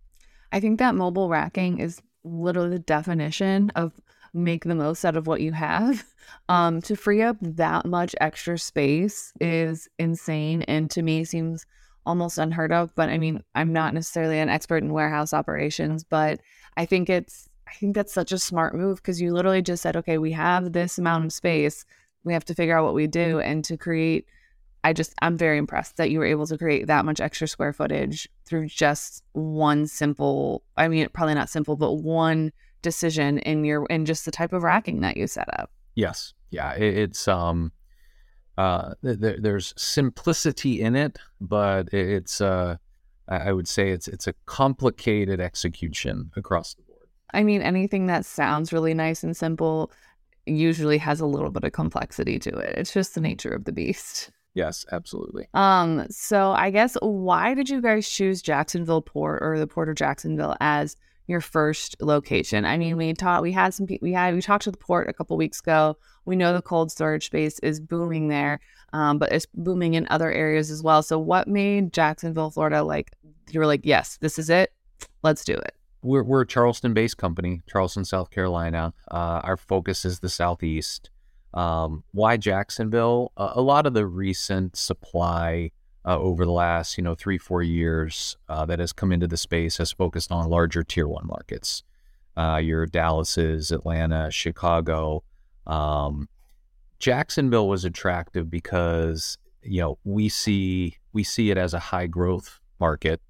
i 0.51 0.59
think 0.59 0.79
that 0.79 0.95
mobile 0.95 1.29
racking 1.29 1.79
is 1.79 2.01
literally 2.23 2.69
the 2.69 2.79
definition 2.79 3.69
of 3.75 3.91
make 4.33 4.63
the 4.63 4.75
most 4.75 5.05
out 5.05 5.15
of 5.15 5.27
what 5.27 5.41
you 5.41 5.51
have. 5.51 6.03
Um, 6.47 6.81
to 6.83 6.95
free 6.95 7.21
up 7.21 7.35
that 7.41 7.85
much 7.85 8.15
extra 8.21 8.57
space 8.57 9.33
is 9.41 9.89
insane 9.99 10.61
and 10.63 10.89
to 10.91 11.01
me 11.01 11.25
seems 11.25 11.65
almost 12.05 12.37
unheard 12.37 12.71
of. 12.71 12.95
But 12.95 13.09
I 13.09 13.17
mean, 13.17 13.43
I'm 13.55 13.73
not 13.73 13.93
necessarily 13.93 14.39
an 14.39 14.47
expert 14.47 14.83
in 14.83 14.93
warehouse 14.93 15.33
operations, 15.33 16.05
but 16.05 16.39
I 16.77 16.85
think 16.85 17.09
it's 17.09 17.49
I 17.67 17.73
think 17.73 17.93
that's 17.93 18.13
such 18.13 18.31
a 18.31 18.39
smart 18.39 18.73
move 18.73 18.97
because 18.97 19.19
you 19.19 19.33
literally 19.33 19.61
just 19.61 19.83
said, 19.83 19.97
okay, 19.97 20.17
we 20.17 20.31
have 20.31 20.71
this 20.71 20.97
amount 20.97 21.25
of 21.25 21.33
space. 21.33 21.83
We 22.23 22.33
have 22.33 22.45
to 22.45 22.55
figure 22.55 22.77
out 22.77 22.85
what 22.85 22.93
we 22.93 23.07
do 23.07 23.39
and 23.39 23.63
to 23.65 23.77
create 23.77 24.27
I 24.83 24.91
just 24.93 25.13
I'm 25.21 25.37
very 25.37 25.57
impressed 25.57 25.97
that 25.97 26.11
you 26.11 26.19
were 26.19 26.25
able 26.25 26.45
to 26.47 26.57
create 26.57 26.87
that 26.87 27.05
much 27.05 27.21
extra 27.21 27.47
square 27.47 27.73
footage 27.73 28.27
through 28.45 28.67
just 28.67 29.23
one 29.31 29.87
simple 29.87 30.63
I 30.75 30.87
mean 30.87 31.07
probably 31.13 31.35
not 31.35 31.49
simple 31.49 31.75
but 31.75 31.93
one 31.93 32.51
decision 32.81 33.39
in 33.39 33.63
your 33.63 33.85
in 33.85 34.05
just 34.05 34.25
the 34.25 34.31
type 34.31 34.53
of 34.53 34.63
racking 34.63 35.01
that 35.01 35.15
you 35.15 35.27
set 35.27 35.47
up. 35.59 35.71
Yes. 35.95 36.33
Yeah. 36.49 36.73
It, 36.73 36.97
it's 36.97 37.27
um 37.27 37.71
uh 38.57 38.93
th- 39.03 39.39
there's 39.39 39.73
simplicity 39.77 40.81
in 40.81 40.95
it, 40.95 41.17
but 41.39 41.91
it's 41.93 42.41
uh 42.41 42.77
I 43.27 43.53
would 43.53 43.69
say 43.69 43.89
it's 43.89 44.07
it's 44.07 44.27
a 44.27 44.33
complicated 44.45 45.39
execution 45.39 46.31
across 46.35 46.73
the 46.73 46.81
board. 46.83 47.07
I 47.33 47.43
mean, 47.43 47.61
anything 47.61 48.07
that 48.07 48.25
sounds 48.25 48.73
really 48.73 48.93
nice 48.93 49.23
and 49.23 49.35
simple 49.35 49.91
usually 50.45 50.97
has 50.97 51.19
a 51.19 51.25
little 51.25 51.51
bit 51.51 51.63
of 51.63 51.71
complexity 51.71 52.39
to 52.39 52.57
it. 52.57 52.75
It's 52.77 52.93
just 52.93 53.15
the 53.15 53.21
nature 53.21 53.51
of 53.51 53.65
the 53.65 53.71
beast. 53.71 54.31
Yes, 54.53 54.85
absolutely. 54.91 55.47
Um, 55.53 56.05
so 56.09 56.51
I 56.51 56.69
guess 56.69 56.95
why 57.01 57.53
did 57.55 57.69
you 57.69 57.81
guys 57.81 58.07
choose 58.07 58.41
Jacksonville 58.41 59.01
Port 59.01 59.39
or 59.41 59.57
the 59.57 59.67
Port 59.67 59.89
of 59.89 59.95
Jacksonville 59.95 60.55
as 60.59 60.95
your 61.27 61.41
first 61.41 61.95
location. 62.01 62.65
I 62.65 62.77
mean, 62.77 62.97
we 62.97 63.13
taught 63.13 63.41
we 63.41 63.51
had 63.51 63.73
some 63.73 63.87
we 64.01 64.13
had 64.13 64.33
we 64.33 64.41
talked 64.41 64.65
to 64.65 64.71
the 64.71 64.77
port 64.77 65.09
a 65.09 65.13
couple 65.13 65.37
weeks 65.37 65.59
ago. 65.59 65.97
We 66.25 66.35
know 66.35 66.53
the 66.53 66.61
cold 66.61 66.91
storage 66.91 67.25
space 67.25 67.59
is 67.59 67.79
booming 67.79 68.27
there, 68.27 68.59
um, 68.91 69.17
but 69.17 69.31
it's 69.31 69.45
booming 69.53 69.93
in 69.93 70.07
other 70.09 70.31
areas 70.31 70.69
as 70.69 70.83
well. 70.83 71.01
So, 71.03 71.17
what 71.17 71.47
made 71.47 71.93
Jacksonville, 71.93 72.51
Florida, 72.51 72.83
like 72.83 73.11
you 73.51 73.59
were 73.59 73.67
like, 73.67 73.81
yes, 73.83 74.17
this 74.17 74.37
is 74.37 74.49
it, 74.49 74.73
let's 75.23 75.45
do 75.45 75.53
it. 75.53 75.75
We're 76.03 76.23
we're 76.23 76.41
a 76.41 76.47
Charleston-based 76.47 77.17
company, 77.17 77.61
Charleston, 77.67 78.05
South 78.05 78.29
Carolina. 78.29 78.93
Uh, 79.09 79.41
our 79.43 79.57
focus 79.57 80.05
is 80.05 80.19
the 80.19 80.29
southeast. 80.29 81.09
Um, 81.53 82.03
why 82.11 82.37
Jacksonville? 82.37 83.31
Uh, 83.37 83.53
a 83.55 83.61
lot 83.61 83.85
of 83.85 83.93
the 83.93 84.05
recent 84.05 84.75
supply 84.75 85.71
uh, 86.05 86.19
over 86.19 86.45
the 86.45 86.51
last 86.51 86.97
you 86.97 87.03
know 87.03 87.15
three 87.15 87.37
four 87.37 87.63
years 87.63 88.37
uh, 88.49 88.65
that 88.65 88.79
has 88.79 88.93
come 88.93 89.11
into 89.11 89.27
the 89.27 89.37
space 89.37 89.77
has 89.77 89.91
focused 89.91 90.31
on 90.31 90.49
larger 90.49 90.83
tier 90.83 91.07
one 91.07 91.27
markets. 91.27 91.83
Uh, 92.35 92.59
your 92.61 92.85
Dallas's, 92.85 93.71
Atlanta, 93.71 94.31
Chicago. 94.31 95.23
Um, 95.67 96.27
Jacksonville 96.99 97.67
was 97.67 97.85
attractive 97.85 98.49
because 98.49 99.37
you 99.61 99.79
know 99.79 99.97
we 100.03 100.29
see 100.29 100.97
we 101.13 101.23
see 101.23 101.51
it 101.51 101.57
as 101.57 101.73
a 101.73 101.79
high 101.79 102.07
growth 102.07 102.59
market. 102.79 103.21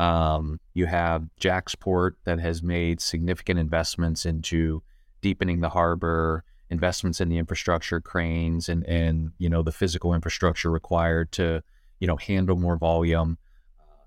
Um, 0.00 0.58
you 0.74 0.86
have 0.86 1.28
JAXPORT 1.40 2.16
that 2.24 2.40
has 2.40 2.62
made 2.62 3.00
significant 3.00 3.58
investments 3.58 4.24
into 4.24 4.82
deepening 5.20 5.60
the 5.60 5.68
harbor, 5.68 6.44
investments 6.70 7.20
in 7.20 7.28
the 7.28 7.38
infrastructure, 7.38 8.00
cranes, 8.00 8.68
and 8.68 8.84
and 8.86 9.32
you 9.38 9.48
know 9.48 9.62
the 9.62 9.72
physical 9.72 10.14
infrastructure 10.14 10.70
required 10.70 11.32
to 11.32 11.62
you 12.00 12.06
know, 12.06 12.16
handle 12.16 12.56
more 12.56 12.76
volume. 12.76 13.38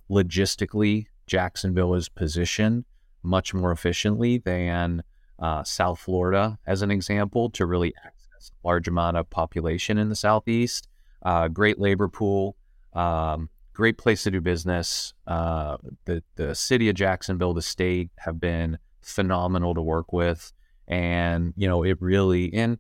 Logistically, 0.10 1.06
Jacksonville 1.28 1.94
is 1.94 2.10
positioned 2.10 2.84
much 3.22 3.54
more 3.54 3.72
efficiently 3.72 4.40
than 4.40 5.04
uh, 5.40 5.64
South 5.64 6.00
Florida, 6.00 6.60
as 6.68 6.82
an 6.82 6.92
example, 6.92 7.50
to 7.52 7.66
really 7.66 7.94
access 8.04 8.52
a 8.52 8.68
large 8.68 8.88
amount 8.88 9.16
of 9.16 9.30
population 9.30 9.98
in 9.98 10.10
the 10.10 10.16
southeast. 10.16 10.90
Uh, 11.22 11.48
great 11.48 11.80
labor 11.80 12.10
pool, 12.10 12.58
um, 12.94 13.50
great 13.74 13.98
place 13.98 14.24
to 14.24 14.32
do 14.32 14.42
business. 14.42 15.14
Uh, 15.28 15.78
the 16.06 16.24
the 16.36 16.56
city 16.56 16.90
of 16.90 16.96
Jacksonville, 16.96 17.54
the 17.54 17.62
state, 17.62 18.10
have 18.20 18.40
been 18.40 18.78
phenomenal 19.02 19.74
to 19.74 19.82
work 19.82 20.14
with, 20.14 20.54
and 20.88 21.54
you 21.58 21.68
know 21.68 21.84
it 21.84 21.98
really. 22.02 22.54
And 22.54 22.78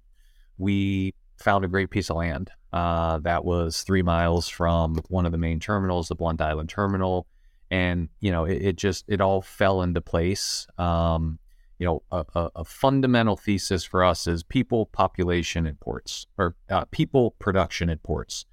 we 0.57 1.13
found 1.37 1.65
a 1.65 1.67
great 1.67 1.89
piece 1.89 2.09
of 2.09 2.15
land 2.15 2.51
uh, 2.73 3.19
that 3.19 3.45
was 3.45 3.83
three 3.83 4.01
miles 4.01 4.49
from 4.49 4.95
one 5.07 5.25
of 5.25 5.31
the 5.31 5.37
main 5.37 5.59
terminals, 5.59 6.07
the 6.07 6.15
Blount 6.15 6.41
Island 6.41 6.69
Terminal, 6.69 7.27
and 7.69 8.09
you 8.19 8.31
know 8.31 8.45
it, 8.45 8.61
it 8.61 8.75
just 8.75 9.05
it 9.07 9.21
all 9.21 9.41
fell 9.41 9.83
into 9.83 10.01
place. 10.01 10.65
Um, 10.77 11.39
you 11.79 11.85
know, 11.85 12.03
a, 12.11 12.25
a, 12.35 12.51
a, 12.57 12.63
fundamental 12.63 13.35
thesis 13.35 13.83
for 13.83 14.03
us 14.03 14.25
is 14.25 14.41
people, 14.43 14.85
population, 14.85 15.65
and 15.65 15.77
ports, 15.79 16.27
or 16.37 16.55
uh, 16.69 16.85
people, 16.85 17.31
production, 17.39 17.89
and 17.89 18.01
ports. 18.01 18.45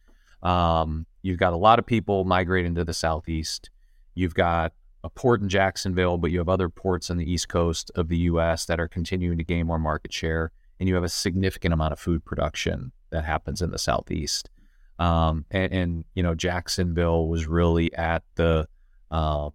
Um, 0.43 1.07
you've 1.23 1.39
got 1.39 1.53
a 1.53 1.57
lot 1.57 1.79
of 1.79 1.87
people 1.87 2.25
migrating 2.25 2.75
to 2.75 2.85
the 2.85 2.95
southeast. 2.95 3.71
You've 4.15 4.35
got 4.35 4.73
a 5.03 5.11
port 5.11 5.41
in 5.41 5.49
Jacksonville, 5.49 6.19
but 6.19 6.31
you 6.31 6.39
have 6.39 6.49
other 6.49 6.69
ports 6.69 7.11
on 7.11 7.17
the 7.17 7.31
east 7.31 7.49
coast 7.49 7.91
of 7.95 8.09
the 8.09 8.19
U.S. 8.19 8.67
that 8.67 8.81
are 8.81 8.89
continuing 8.89 9.39
to 9.39 9.45
gain 9.45 9.67
more 9.67 9.79
market 9.79 10.13
share, 10.13 10.53
and 10.79 10.89
you 10.89 10.95
have 10.95 11.05
a 11.05 11.09
significant 11.09 11.73
amount 11.73 11.93
of 11.93 11.99
food 11.99 12.25
production 12.25 12.93
that 13.11 13.25
happens 13.25 13.63
in 13.63 13.71
the 13.71 13.79
southeast. 13.79 14.51
Um, 14.99 15.47
and, 15.51 15.73
and, 15.73 16.05
you 16.15 16.23
know, 16.23 16.35
Jacksonville 16.35 17.29
was 17.29 17.47
really 17.47 17.93
at 17.95 18.23
the 18.35 18.69
uh, 19.11 19.51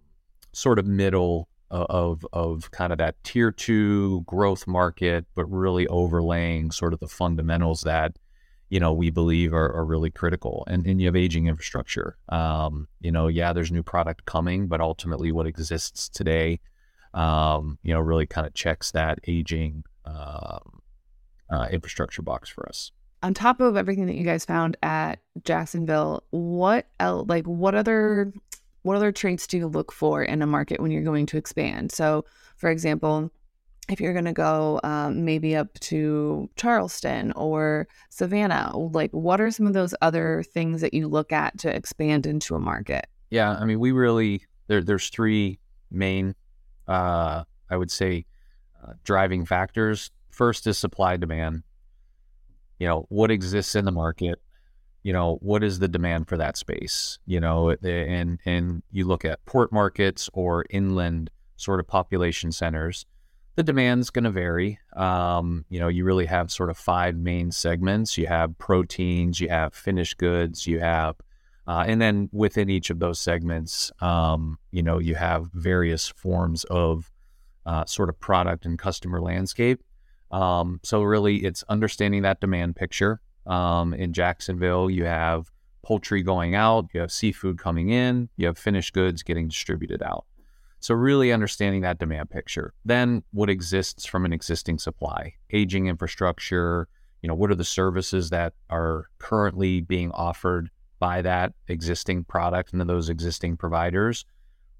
sort 0.52 0.78
of 0.78 0.86
middle 0.86 1.48
of 1.70 2.24
of 2.32 2.70
kind 2.70 2.92
of 2.92 2.98
that 2.98 3.16
tier 3.24 3.50
two 3.50 4.22
growth 4.22 4.66
market, 4.66 5.26
but 5.34 5.44
really 5.46 5.86
overlaying 5.88 6.70
sort 6.70 6.92
of 6.92 7.00
the 7.00 7.08
fundamentals 7.08 7.82
that 7.82 8.16
you 8.68 8.80
know 8.80 8.92
we 8.92 9.10
believe 9.10 9.52
are, 9.52 9.72
are 9.72 9.84
really 9.84 10.10
critical. 10.10 10.64
And 10.68 10.86
and 10.86 11.00
you 11.00 11.06
have 11.06 11.16
aging 11.16 11.46
infrastructure. 11.46 12.16
Um, 12.28 12.88
you 13.00 13.12
know, 13.12 13.28
yeah, 13.28 13.52
there's 13.52 13.72
new 13.72 13.82
product 13.82 14.24
coming, 14.24 14.66
but 14.66 14.80
ultimately 14.80 15.32
what 15.32 15.46
exists 15.46 16.08
today, 16.08 16.60
um, 17.14 17.78
you 17.82 17.92
know, 17.94 18.00
really 18.00 18.26
kind 18.26 18.46
of 18.46 18.54
checks 18.54 18.92
that 18.92 19.18
aging 19.26 19.84
um, 20.04 20.80
uh, 21.50 21.68
infrastructure 21.70 22.22
box 22.22 22.48
for 22.48 22.68
us. 22.68 22.92
On 23.22 23.34
top 23.34 23.60
of 23.60 23.76
everything 23.76 24.06
that 24.06 24.16
you 24.16 24.24
guys 24.24 24.44
found 24.44 24.76
at 24.82 25.20
Jacksonville, 25.42 26.22
what 26.30 26.86
else, 27.00 27.26
like 27.28 27.44
what 27.46 27.74
other 27.74 28.32
what 28.82 28.96
other 28.96 29.10
traits 29.10 29.48
do 29.48 29.58
you 29.58 29.66
look 29.66 29.90
for 29.90 30.22
in 30.22 30.42
a 30.42 30.46
market 30.46 30.80
when 30.80 30.92
you're 30.92 31.02
going 31.02 31.26
to 31.26 31.36
expand? 31.36 31.90
So, 31.90 32.24
for 32.56 32.70
example, 32.70 33.32
if 33.88 34.00
you're 34.00 34.12
going 34.12 34.24
to 34.24 34.32
go 34.32 34.80
um, 34.82 35.24
maybe 35.24 35.54
up 35.54 35.72
to 35.80 36.50
Charleston 36.56 37.32
or 37.32 37.86
Savannah, 38.10 38.76
like 38.76 39.10
what 39.12 39.40
are 39.40 39.50
some 39.50 39.66
of 39.66 39.72
those 39.72 39.94
other 40.02 40.42
things 40.42 40.80
that 40.80 40.94
you 40.94 41.08
look 41.08 41.32
at 41.32 41.58
to 41.58 41.74
expand 41.74 42.26
into 42.26 42.54
a 42.54 42.60
market? 42.60 43.06
Yeah, 43.30 43.52
I 43.52 43.64
mean, 43.64 43.80
we 43.80 43.92
really 43.92 44.42
there. 44.66 44.82
There's 44.82 45.08
three 45.08 45.58
main, 45.90 46.34
uh, 46.86 47.44
I 47.70 47.76
would 47.76 47.90
say, 47.90 48.26
uh, 48.82 48.92
driving 49.04 49.44
factors. 49.44 50.10
First 50.30 50.66
is 50.66 50.78
supply 50.78 51.16
demand. 51.16 51.62
You 52.78 52.88
know 52.88 53.06
what 53.08 53.30
exists 53.30 53.74
in 53.74 53.84
the 53.84 53.92
market 53.92 54.40
you 55.06 55.12
know 55.12 55.38
what 55.40 55.62
is 55.62 55.78
the 55.78 55.86
demand 55.86 56.28
for 56.28 56.36
that 56.36 56.56
space 56.56 57.20
you 57.26 57.38
know 57.38 57.70
and 57.70 58.40
and 58.44 58.82
you 58.90 59.06
look 59.06 59.24
at 59.24 59.42
port 59.44 59.72
markets 59.72 60.28
or 60.32 60.64
inland 60.68 61.30
sort 61.54 61.78
of 61.78 61.86
population 61.86 62.50
centers 62.50 63.06
the 63.56 63.62
demand's 63.62 64.10
going 64.10 64.24
to 64.24 64.30
vary. 64.30 64.78
Um, 64.94 65.64
you 65.68 65.80
know 65.80 65.88
you 65.88 66.04
really 66.04 66.26
have 66.26 66.50
sort 66.52 66.70
of 66.70 66.78
five 66.78 67.16
main 67.16 67.50
segments. 67.50 68.16
You 68.16 68.26
have 68.28 68.56
proteins 68.58 69.40
you 69.40 69.48
have 69.48 69.74
finished 69.74 70.18
goods 70.18 70.66
you 70.66 70.78
have 70.80 71.16
uh, 71.66 71.84
and 71.86 72.00
then 72.00 72.28
within 72.32 72.70
each 72.70 72.90
of 72.90 73.00
those 73.00 73.18
segments 73.18 73.90
um, 74.00 74.58
you 74.70 74.82
know 74.82 74.98
you 74.98 75.14
have 75.16 75.50
various 75.52 76.08
forms 76.08 76.64
of 76.64 77.10
uh, 77.64 77.84
sort 77.84 78.08
of 78.08 78.18
product 78.20 78.64
and 78.64 78.78
customer 78.78 79.20
landscape. 79.20 79.82
Um, 80.30 80.80
so 80.82 81.02
really 81.02 81.44
it's 81.44 81.64
understanding 81.68 82.22
that 82.22 82.40
demand 82.40 82.76
picture. 82.76 83.20
Um, 83.46 83.94
in 83.94 84.12
Jacksonville, 84.12 84.90
you 84.90 85.04
have 85.04 85.50
poultry 85.82 86.22
going 86.22 86.54
out, 86.54 86.86
you 86.92 87.00
have 87.00 87.12
seafood 87.12 87.58
coming 87.58 87.90
in, 87.90 88.28
you 88.36 88.46
have 88.46 88.58
finished 88.58 88.92
goods 88.92 89.22
getting 89.22 89.48
distributed 89.48 90.02
out. 90.02 90.26
So, 90.86 90.94
really 90.94 91.32
understanding 91.32 91.80
that 91.80 91.98
demand 91.98 92.30
picture. 92.30 92.72
Then, 92.84 93.24
what 93.32 93.50
exists 93.50 94.06
from 94.06 94.24
an 94.24 94.32
existing 94.32 94.78
supply, 94.78 95.34
aging 95.50 95.88
infrastructure, 95.88 96.86
you 97.22 97.26
know, 97.26 97.34
what 97.34 97.50
are 97.50 97.56
the 97.56 97.64
services 97.64 98.30
that 98.30 98.52
are 98.70 99.06
currently 99.18 99.80
being 99.80 100.12
offered 100.12 100.70
by 101.00 101.22
that 101.22 101.54
existing 101.66 102.22
product 102.22 102.72
and 102.72 102.80
those 102.88 103.08
existing 103.08 103.56
providers? 103.56 104.24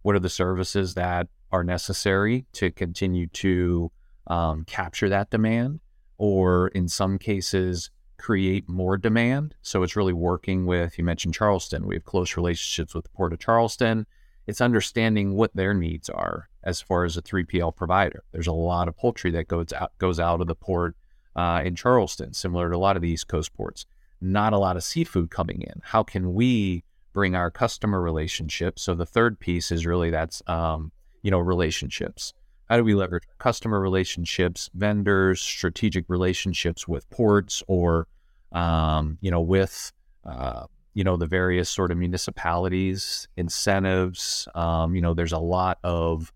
What 0.03 0.15
are 0.15 0.21
the 0.21 0.29
services 0.29 0.95
that 0.95 1.27
are 1.51 1.65
necessary 1.65 2.47
to 2.53 2.71
continue 2.71 3.27
to 3.27 3.91
um, 4.29 4.65
capture 4.65 5.09
that 5.09 5.31
demand? 5.31 5.81
Or 6.19 6.69
in 6.69 6.87
some 6.87 7.19
cases, 7.19 7.91
create 8.17 8.69
more 8.69 8.97
demand. 8.97 9.57
So 9.61 9.83
it's 9.83 9.97
really 9.97 10.13
working 10.13 10.67
with, 10.67 10.99
you 10.99 11.03
mentioned 11.03 11.35
Charleston. 11.35 11.85
We 11.85 11.97
have 11.97 12.05
close 12.05 12.37
relationships 12.37 12.95
with 12.95 13.03
the 13.03 13.11
Port 13.11 13.33
of 13.33 13.41
Charleston. 13.41 14.07
It's 14.47 14.61
understanding 14.61 15.35
what 15.35 15.55
their 15.55 15.75
needs 15.75 16.09
are 16.09 16.49
as 16.63 16.81
far 16.81 17.05
as 17.05 17.17
a 17.17 17.23
3PL 17.23 17.75
provider. 17.75 18.25
There's 18.33 18.47
a 18.47 18.53
lot 18.53 18.89
of 18.89 18.97
poultry 18.97 19.31
that 19.33 19.49
goes 19.49 19.73
out, 19.73 19.93
goes 19.99 20.21
out 20.21 20.41
of 20.41 20.47
the 20.47 20.55
port 20.55 20.97
uh, 21.35 21.63
in 21.65 21.75
Charleston, 21.75 22.33
similar 22.33 22.71
to 22.71 22.77
a 22.77 22.79
lot 22.79 22.97
of 22.97 23.03
the 23.03 23.11
East 23.11 23.29
Coast 23.29 23.53
ports. 23.55 23.87
Not 24.21 24.53
a 24.53 24.59
lot 24.59 24.77
of 24.77 24.85
seafood 24.85 25.31
coming 25.31 25.63
in. 25.63 25.81
How 25.83 26.03
can 26.03 26.33
we 26.33 26.85
bring 27.13 27.35
our 27.35 27.51
customer 27.51 28.01
relationships? 28.01 28.83
So 28.83 28.95
the 28.95 29.07
third 29.07 29.39
piece 29.39 29.71
is 29.71 29.85
really 29.85 30.11
that's 30.11 30.43
um, 30.47 30.93
you 31.23 31.31
know 31.31 31.39
relationships 31.39 32.33
how 32.69 32.77
do 32.77 32.85
we 32.85 32.95
leverage 32.95 33.25
customer 33.39 33.81
relationships, 33.81 34.69
vendors, 34.75 35.41
strategic 35.41 36.05
relationships 36.09 36.89
with 36.89 37.09
ports, 37.11 37.63
or 37.69 38.09
um, 38.53 39.19
you 39.21 39.31
know, 39.31 39.41
with 39.41 39.93
uh, 40.25 40.67
you 40.97 41.05
know 41.05 41.17
the 41.17 41.27
various 41.27 41.69
sort 41.69 41.91
of 41.91 41.99
municipalities, 41.99 43.29
incentives. 43.37 44.49
Um, 44.55 44.95
you 44.95 45.03
know, 45.03 45.13
there's 45.13 45.33
a 45.33 45.39
lot 45.39 45.79
of 45.85 46.33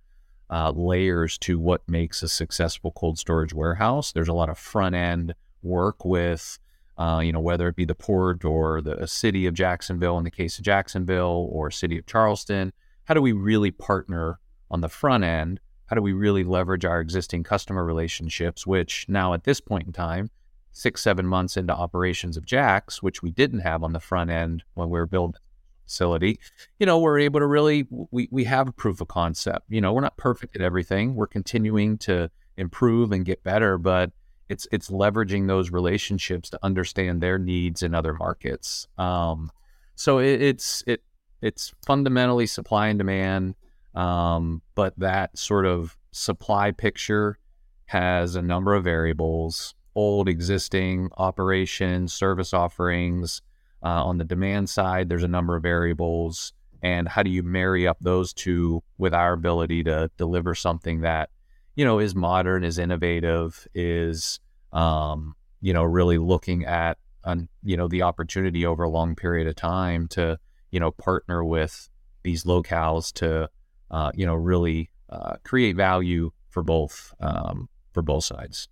uh, 0.50 0.70
layers 0.72 1.38
to 1.38 1.58
what 1.58 1.80
makes 1.88 2.22
a 2.22 2.28
successful 2.28 2.92
cold 2.92 3.18
storage 3.18 3.54
warehouse. 3.54 4.12
There's 4.12 4.28
a 4.28 4.34
lot 4.34 4.50
of 4.50 4.58
front 4.58 4.94
end 4.94 5.34
work 5.62 6.04
with. 6.04 6.58
Uh, 6.98 7.20
you 7.20 7.32
know, 7.32 7.40
whether 7.40 7.66
it 7.68 7.76
be 7.76 7.86
the 7.86 7.94
port 7.94 8.44
or 8.44 8.82
the 8.82 9.06
city 9.06 9.46
of 9.46 9.54
Jacksonville 9.54 10.18
in 10.18 10.24
the 10.24 10.30
case 10.30 10.58
of 10.58 10.64
Jacksonville 10.64 11.48
or 11.50 11.70
city 11.70 11.98
of 11.98 12.04
Charleston, 12.04 12.74
how 13.04 13.14
do 13.14 13.22
we 13.22 13.32
really 13.32 13.70
partner 13.70 14.38
on 14.70 14.82
the 14.82 14.88
front 14.90 15.24
end 15.24 15.60
how 15.90 15.96
do 15.96 16.02
we 16.02 16.12
really 16.12 16.44
leverage 16.44 16.84
our 16.84 17.00
existing 17.00 17.42
customer 17.42 17.84
relationships, 17.84 18.64
which 18.64 19.06
now 19.08 19.34
at 19.34 19.42
this 19.42 19.60
point 19.60 19.88
in 19.88 19.92
time, 19.92 20.30
six, 20.72 21.02
seven 21.02 21.26
months 21.26 21.56
into 21.56 21.74
operations 21.74 22.36
of 22.36 22.46
Jax, 22.46 23.02
which 23.02 23.22
we 23.22 23.30
didn't 23.30 23.60
have 23.60 23.82
on 23.82 23.92
the 23.92 24.00
front 24.00 24.30
end 24.30 24.64
when 24.74 24.88
we 24.88 24.98
were 24.98 25.06
building 25.06 25.40
facility, 25.84 26.38
you 26.78 26.86
know, 26.86 26.98
we're 26.98 27.18
able 27.18 27.40
to 27.40 27.46
really 27.46 27.86
we 28.10 28.28
we 28.30 28.44
have 28.44 28.68
a 28.68 28.72
proof 28.72 29.00
of 29.00 29.08
concept. 29.08 29.66
You 29.68 29.80
know, 29.80 29.92
we're 29.92 30.00
not 30.00 30.16
perfect 30.16 30.54
at 30.56 30.62
everything. 30.62 31.14
We're 31.14 31.26
continuing 31.26 31.98
to 31.98 32.30
improve 32.56 33.10
and 33.10 33.24
get 33.24 33.42
better, 33.42 33.76
but 33.76 34.12
it's 34.48 34.68
it's 34.70 34.90
leveraging 34.90 35.48
those 35.48 35.70
relationships 35.70 36.50
to 36.50 36.58
understand 36.62 37.20
their 37.20 37.38
needs 37.38 37.82
in 37.82 37.94
other 37.94 38.14
markets. 38.14 38.86
Um, 38.98 39.50
so 39.96 40.18
it, 40.18 40.40
it's 40.40 40.84
it 40.86 41.02
it's 41.42 41.74
fundamentally 41.84 42.46
supply 42.46 42.88
and 42.88 42.98
demand. 42.98 43.54
Um, 43.94 44.62
but 44.76 44.96
that 44.98 45.36
sort 45.36 45.66
of 45.66 45.96
supply 46.12 46.70
picture 46.70 47.38
has 47.86 48.36
a 48.36 48.42
number 48.42 48.74
of 48.74 48.84
variables 48.84 49.74
old 49.94 50.28
existing 50.28 51.10
operations, 51.16 52.12
service 52.12 52.52
offerings. 52.52 53.42
Uh, 53.82 54.04
on 54.04 54.18
the 54.18 54.24
demand 54.24 54.68
side, 54.68 55.08
there's 55.08 55.22
a 55.22 55.28
number 55.28 55.56
of 55.56 55.62
variables. 55.62 56.52
And 56.82 57.08
how 57.08 57.22
do 57.22 57.30
you 57.30 57.42
marry 57.42 57.86
up 57.86 57.98
those 58.00 58.32
two 58.32 58.82
with 58.98 59.12
our 59.14 59.32
ability 59.32 59.84
to 59.84 60.10
deliver 60.16 60.54
something 60.54 61.00
that, 61.02 61.30
you 61.76 61.84
know, 61.84 61.98
is 61.98 62.14
modern, 62.14 62.64
is 62.64 62.78
innovative, 62.78 63.66
is, 63.74 64.40
um, 64.72 65.34
you 65.60 65.72
know, 65.72 65.82
really 65.82 66.18
looking 66.18 66.64
at, 66.64 66.98
um, 67.24 67.48
you 67.62 67.76
know, 67.76 67.88
the 67.88 68.02
opportunity 68.02 68.64
over 68.64 68.82
a 68.82 68.88
long 68.88 69.14
period 69.14 69.46
of 69.46 69.56
time 69.56 70.08
to, 70.08 70.38
you 70.70 70.80
know, 70.80 70.90
partner 70.90 71.44
with 71.44 71.90
these 72.22 72.44
locales 72.44 73.12
to 73.14 73.50
uh, 73.90 74.10
you 74.14 74.26
know, 74.26 74.34
really 74.34 74.90
uh, 75.08 75.36
create 75.44 75.76
value 75.76 76.30
for 76.48 76.62
both 76.62 77.12
um, 77.20 77.68
for 77.92 78.02
both 78.02 78.24
sides. 78.24 78.68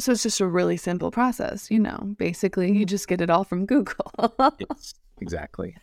So 0.00 0.12
it's 0.12 0.22
just 0.22 0.40
a 0.40 0.46
really 0.46 0.76
simple 0.76 1.10
process, 1.10 1.70
you 1.70 1.78
know. 1.78 2.14
Basically, 2.18 2.76
you 2.76 2.86
just 2.86 3.06
get 3.06 3.20
it 3.20 3.30
all 3.30 3.44
from 3.44 3.66
Google. 3.66 4.12
yes, 4.58 4.94
exactly. 5.20 5.76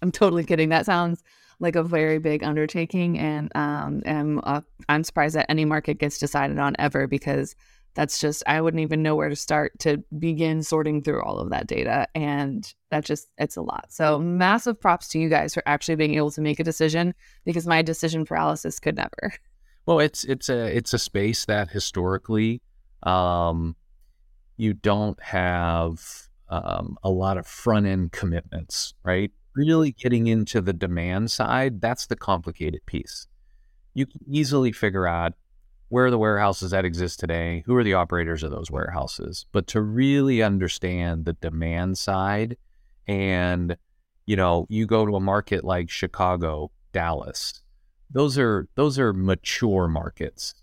I'm 0.00 0.10
totally 0.10 0.44
kidding. 0.44 0.70
That 0.70 0.86
sounds 0.86 1.22
like 1.60 1.76
a 1.76 1.82
very 1.82 2.18
big 2.18 2.42
undertaking, 2.42 3.18
and 3.18 3.52
um, 3.54 4.02
and 4.04 4.40
uh, 4.44 4.62
I'm 4.88 5.04
surprised 5.04 5.36
that 5.36 5.46
any 5.50 5.64
market 5.64 5.98
gets 5.98 6.18
decided 6.18 6.58
on 6.58 6.74
ever 6.78 7.06
because 7.06 7.54
that's 7.94 8.18
just 8.18 8.42
I 8.46 8.60
wouldn't 8.60 8.80
even 8.80 9.02
know 9.02 9.14
where 9.14 9.28
to 9.28 9.36
start 9.36 9.78
to 9.80 10.02
begin 10.18 10.62
sorting 10.62 11.02
through 11.02 11.22
all 11.22 11.38
of 11.38 11.50
that 11.50 11.66
data 11.66 12.08
and 12.14 12.72
that 12.90 13.04
just 13.04 13.28
it's 13.38 13.56
a 13.56 13.62
lot. 13.62 13.86
So 13.90 14.18
massive 14.18 14.80
props 14.80 15.08
to 15.08 15.18
you 15.18 15.28
guys 15.28 15.52
for 15.54 15.62
actually 15.66 15.96
being 15.96 16.14
able 16.14 16.30
to 16.32 16.40
make 16.40 16.58
a 16.58 16.64
decision 16.64 17.14
because 17.44 17.66
my 17.66 17.82
decision 17.82 18.24
paralysis 18.24 18.80
could 18.80 18.96
never. 18.96 19.34
Well, 19.84 19.98
it's 19.98 20.24
it's 20.24 20.48
a 20.48 20.74
it's 20.74 20.94
a 20.94 20.98
space 20.98 21.44
that 21.46 21.70
historically 21.70 22.62
um, 23.02 23.76
you 24.56 24.74
don't 24.74 25.20
have 25.22 26.28
um, 26.48 26.96
a 27.02 27.10
lot 27.10 27.38
of 27.38 27.46
front 27.46 27.86
end 27.86 28.12
commitments, 28.12 28.94
right? 29.04 29.30
Really 29.54 29.92
getting 29.92 30.26
into 30.26 30.60
the 30.60 30.72
demand 30.72 31.30
side, 31.30 31.80
that's 31.80 32.06
the 32.06 32.16
complicated 32.16 32.84
piece. 32.86 33.26
You 33.94 34.06
can 34.06 34.20
easily 34.26 34.72
figure 34.72 35.06
out 35.06 35.34
where 35.88 36.06
are 36.06 36.10
the 36.10 36.18
warehouses 36.18 36.70
that 36.70 36.86
exist 36.86 37.20
today, 37.20 37.62
who 37.66 37.76
are 37.76 37.84
the 37.84 37.94
operators 37.94 38.42
of 38.42 38.50
those 38.50 38.70
warehouses, 38.70 39.44
but 39.52 39.66
to 39.68 39.82
really 39.82 40.42
understand 40.42 41.26
the 41.26 41.34
demand 41.34 41.98
side 41.98 42.56
and 43.06 43.76
you 44.26 44.36
know, 44.36 44.66
you 44.68 44.86
go 44.86 45.04
to 45.04 45.16
a 45.16 45.20
market 45.20 45.64
like 45.64 45.90
Chicago, 45.90 46.70
Dallas, 46.92 47.62
those 48.10 48.38
are 48.38 48.68
those 48.74 48.98
are 48.98 49.12
mature 49.12 49.88
markets. 49.88 50.54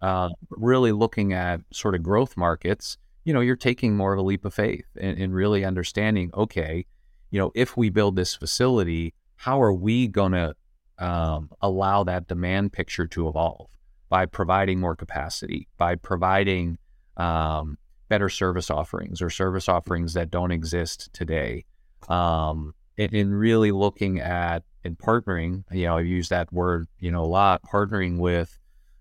Uh, 0.00 0.28
really 0.50 0.92
looking 0.92 1.32
at 1.32 1.60
sort 1.72 1.94
of 1.94 2.02
growth 2.02 2.36
markets, 2.36 2.96
you 3.24 3.32
know, 3.32 3.40
you're 3.40 3.56
taking 3.56 3.96
more 3.96 4.12
of 4.12 4.18
a 4.18 4.22
leap 4.22 4.44
of 4.44 4.54
faith 4.54 4.86
and, 4.98 5.34
really 5.34 5.64
understanding, 5.64 6.30
okay, 6.34 6.86
you 7.30 7.38
know, 7.38 7.50
if 7.54 7.76
we 7.76 7.90
build 7.90 8.16
this 8.16 8.34
facility, 8.34 9.12
how 9.36 9.60
are 9.60 9.72
we 9.72 10.08
going 10.08 10.32
to 10.32 10.54
um, 10.98 11.50
allow 11.60 12.04
that 12.04 12.28
demand 12.28 12.72
picture 12.72 13.06
to 13.08 13.28
evolve? 13.28 13.68
By 14.08 14.24
providing 14.24 14.80
more 14.80 14.96
capacity, 14.96 15.68
by 15.76 15.96
providing 15.96 16.78
um, 17.18 17.76
better 18.08 18.30
service 18.30 18.70
offerings 18.70 19.20
or 19.20 19.28
service 19.28 19.68
offerings 19.68 20.14
that 20.14 20.30
don't 20.30 20.50
exist 20.50 21.10
today, 21.12 21.64
um, 22.08 22.72
and, 22.96 23.12
and 23.12 23.38
really 23.38 23.72
looking 23.72 24.20
at 24.20 24.62
and 24.84 24.96
partnering, 24.96 25.64
you 25.70 25.86
know, 25.86 25.98
I 25.98 26.00
use 26.00 26.30
that 26.30 26.52
word, 26.52 26.88
you 26.98 27.10
know, 27.10 27.22
a 27.22 27.26
lot, 27.26 27.62
partnering 27.62 28.18
with 28.18 28.58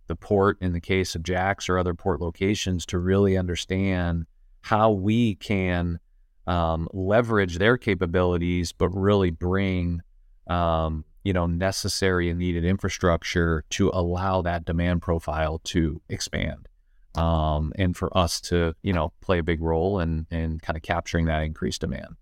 the 0.08 0.16
port 0.16 0.58
in 0.62 0.74
the 0.74 0.80
case 0.80 1.16
of 1.16 1.24
Jax 1.24 1.70
or 1.70 1.78
other 1.78 1.94
port 1.94 2.22
locations 2.22 2.86
to 2.88 2.98
really 2.98 3.38
understand 3.38 4.26
how 4.62 4.92
we 4.92 5.36
can 5.36 6.00
um, 6.48 6.88
leverage 6.94 7.58
their 7.58 7.78
capabilities, 7.78 8.72
but 8.72 8.90
really 8.90 9.32
bring, 9.32 10.02
um, 10.48 11.06
you 11.24 11.34
know, 11.34 11.46
necessary 11.46 12.30
and 12.30 12.40
needed 12.40 12.66
infrastructure 12.66 13.64
to 13.72 13.92
allow 13.94 14.42
that 14.42 14.66
demand 14.66 15.02
profile 15.02 15.60
to 15.66 16.02
expand. 16.10 16.68
Um, 17.16 17.74
and 17.78 17.98
for 17.98 18.16
us 18.16 18.40
to, 18.42 18.76
you 18.84 18.94
know, 18.94 19.12
play 19.22 19.40
a 19.40 19.44
big 19.44 19.62
role 19.62 20.00
in, 20.00 20.28
in 20.30 20.60
kind 20.60 20.78
of 20.78 20.84
capturing 20.84 21.26
that 21.26 21.44
increased 21.44 21.82
demand. 21.82 22.16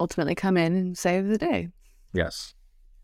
Ultimately 0.00 0.34
come 0.34 0.56
in 0.56 0.74
and 0.74 0.98
save 0.98 1.28
the 1.28 1.38
day. 1.38 1.68
Yes. 2.12 2.54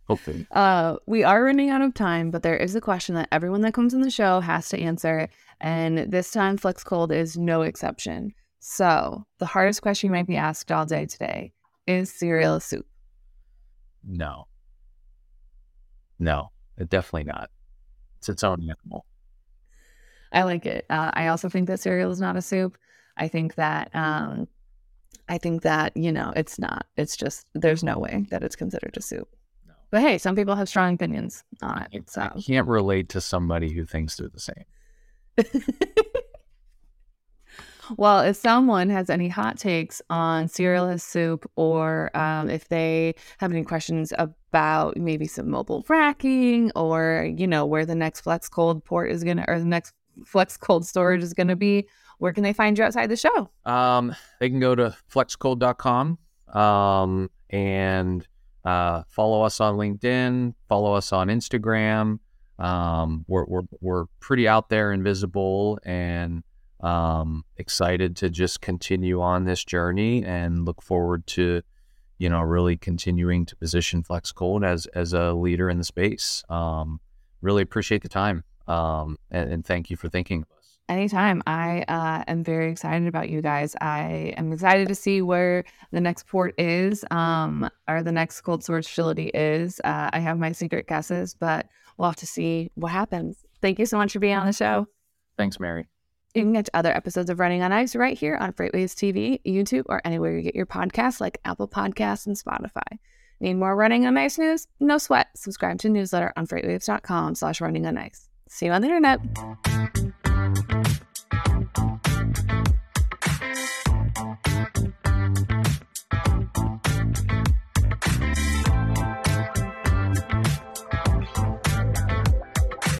Hopefully. 0.09 0.47
Uh, 0.51 0.97
we 1.07 1.23
are 1.23 1.45
running 1.45 1.69
out 1.69 1.83
of 1.83 1.93
time, 1.93 2.31
but 2.31 2.43
there 2.43 2.57
is 2.57 2.75
a 2.75 2.81
question 2.81 3.15
that 3.15 3.29
everyone 3.31 3.61
that 3.61 3.75
comes 3.75 3.93
on 3.95 4.01
the 4.01 4.11
show 4.11 4.41
has 4.41 4.69
to 4.71 4.81
answer. 4.81 5.29
And 5.61 5.99
this 6.11 6.31
time, 6.31 6.57
Flex 6.57 6.83
Cold 6.83 7.13
is 7.13 7.37
no 7.37 7.63
exception. 7.63 8.33
So, 8.61 9.27
the 9.39 9.47
hardest 9.47 9.83
question 9.83 10.09
you 10.09 10.13
might 10.13 10.27
be 10.27 10.37
asked 10.37 10.73
all 10.73 10.87
day 10.87 11.05
today 11.07 11.53
is 11.87 12.11
cereal 12.11 12.57
a 12.57 12.61
soup? 12.61 12.87
No. 14.03 14.49
No, 16.19 16.51
definitely 16.89 17.25
not. 17.25 17.51
It's 18.19 18.29
its 18.29 18.43
own 18.43 18.63
animal. 18.63 19.05
I 20.33 20.43
like 20.43 20.67
it. 20.67 20.87
Uh, 20.91 21.11
I 21.15 21.29
also 21.29 21.49
think 21.49 21.69
that 21.69 21.81
cereal 21.81 22.11
is 22.11 22.21
not 22.21 22.37
a 22.37 22.43
soup. 22.43 22.77
I 23.17 23.29
think 23.29 23.55
that 23.57 23.95
um, 23.95 24.49
I 25.29 25.39
think 25.39 25.63
that 25.63 25.97
you 25.97 26.13
know 26.13 26.33
it's 26.35 26.59
not. 26.59 26.87
It's 26.97 27.17
just 27.17 27.47
there's 27.55 27.85
no 27.85 27.99
way 27.99 28.27
that 28.31 28.43
it's 28.43 28.57
considered 28.57 28.97
a 28.97 29.03
soup. 29.03 29.29
But 29.91 30.03
hey, 30.03 30.19
some 30.19 30.37
people 30.37 30.55
have 30.55 30.69
strong 30.69 30.95
opinions 30.95 31.45
on 31.63 31.87
it. 31.93 32.11
So. 32.11 32.23
I 32.23 32.41
can't 32.41 32.69
relate 32.69 33.09
to 33.11 33.21
somebody 33.21 33.73
who 33.73 33.85
thinks 33.87 34.17
they're 34.17 34.29
the 34.29 34.41
same. 34.41 34.65
well, 37.97 38.21
if 38.21 38.37
someone 38.37 38.91
has 38.91 39.09
any 39.09 39.29
hot 39.29 39.59
takes 39.59 40.03
on 40.11 40.49
cereal 40.49 40.87
as 40.87 41.03
soup, 41.03 41.51
or 41.57 42.15
um, 42.17 42.51
if 42.51 42.69
they 42.69 43.15
have 43.39 43.51
any 43.51 43.65
questions 43.65 44.13
about 44.19 44.97
maybe 44.97 45.27
some 45.27 45.49
mobile 45.49 45.85
racking, 45.89 46.71
or 46.77 47.31
you 47.37 47.47
know 47.47 47.65
where 47.65 47.87
the 47.87 47.95
next 47.95 48.21
Flex 48.21 48.49
Cold 48.49 48.85
port 48.85 49.11
is 49.11 49.25
gonna, 49.25 49.45
or 49.49 49.59
the 49.59 49.65
next 49.65 49.95
Flex 50.27 50.57
Cold 50.57 50.87
storage 50.87 51.23
is 51.23 51.33
gonna 51.33 51.57
be, 51.57 51.89
where 52.19 52.33
can 52.33 52.43
they 52.43 52.53
find 52.53 52.77
you 52.77 52.85
outside 52.85 53.09
the 53.09 53.17
show? 53.17 53.49
Um, 53.65 54.15
they 54.41 54.51
can 54.51 54.61
go 54.61 54.75
to 54.75 54.95
flexcold.com 55.11 56.19
um, 56.53 57.31
and 57.51 58.27
uh, 58.69 59.03
follow 59.09 59.43
us 59.43 59.61
on 59.61 59.77
LinkedIn, 59.77 60.53
follow 60.69 60.93
us 60.93 61.11
on 61.13 61.29
Instagram. 61.29 62.19
Um, 62.59 63.25
we're, 63.27 63.47
we're, 63.47 63.63
we're 63.81 64.05
pretty 64.21 64.47
out 64.47 64.69
there 64.69 64.93
and 64.93 65.03
visible 65.03 65.79
and 65.85 66.43
um, 66.81 67.45
excited 67.57 68.17
to 68.17 68.29
just 68.29 68.61
continue 68.61 69.23
on 69.23 69.45
this 69.45 69.65
journey 69.65 70.23
and 70.23 70.67
look 70.67 70.83
forward 70.83 71.27
to, 71.29 71.63
you 72.19 72.29
know, 72.29 72.41
really 72.43 72.77
continuing 72.77 73.47
to 73.47 73.57
position 73.57 74.03
Flex 74.03 74.33
Cold 74.33 74.65
as, 74.65 74.87
as 74.87 75.15
a 75.15 75.33
leader 75.33 75.71
in 75.71 75.79
the 75.79 75.85
space. 75.85 76.45
Um, 76.51 77.01
really 77.41 77.63
appreciate 77.63 78.03
the 78.03 78.09
time. 78.09 78.45
Um, 78.67 79.17
and, 79.31 79.51
and 79.51 79.65
thank 79.65 79.89
you 79.89 79.97
for 79.97 80.11
thinking 80.11 80.45
Anytime. 80.89 81.43
I 81.47 81.85
uh, 81.87 82.25
am 82.27 82.43
very 82.43 82.71
excited 82.71 83.07
about 83.09 83.29
you 83.29 83.43
guys. 83.43 83.77
I 83.81 84.33
am 84.39 84.53
excited 84.53 84.89
to 84.89 84.95
see 84.95 85.21
where 85.21 85.65
the 85.93 86.01
next 86.01 86.27
port 86.27 86.55
is, 86.59 87.05
um, 87.11 87.69
or 87.87 88.03
the 88.03 88.13
next 88.13 88.41
cold 88.41 88.65
storage 88.65 88.89
facility 88.89 89.29
is. 89.29 89.81
Uh, 89.85 90.09
I 90.13 90.19
have 90.21 90.39
my 90.39 90.53
secret 90.53 90.87
guesses, 90.87 91.35
but 91.35 91.67
we'll 91.99 92.09
have 92.09 92.17
to 92.17 92.27
see 92.27 92.71
what 92.75 92.91
happens. 92.91 93.45
Thank 93.61 93.79
you 93.79 93.85
so 93.85 93.99
much 93.99 94.13
for 94.13 94.19
being 94.19 94.37
on 94.37 94.47
the 94.47 94.53
show. 94.53 94.87
Thanks, 95.37 95.61
Mary. 95.61 95.87
You 96.35 96.43
can 96.43 96.53
get 96.53 96.69
other 96.73 96.95
episodes 96.95 97.29
of 97.31 97.39
Running 97.39 97.63
on 97.63 97.73
Ice 97.73 97.95
right 97.95 98.17
here 98.17 98.37
on 98.37 98.53
Freightwaves 98.53 98.95
TV, 98.95 99.41
YouTube, 99.47 99.85
or 99.87 100.01
anywhere 100.05 100.37
you 100.37 100.43
get 100.43 100.55
your 100.55 100.67
podcasts 100.67 101.21
like 101.21 101.39
Apple 101.45 101.69
Podcasts 101.69 102.27
and 102.27 102.37
Spotify. 102.37 102.99
Need 103.41 103.55
more 103.55 103.77
Running 103.77 104.07
on 104.07 104.17
Ice 104.17 104.39
news? 104.39 104.69
No 104.81 104.99
sweat. 104.99 105.29
Subscribe 105.35 105.79
to 105.81 105.89
newsletter 105.89 106.33
on 106.37 106.47
freightwaves.com 106.47 107.35
slash 107.35 107.61
running 107.61 107.87
on 107.87 107.99
ice. 107.99 108.29
See 108.49 108.67
you 108.67 108.73
on 108.73 108.83
the 108.83 108.89
internet. 108.89 109.19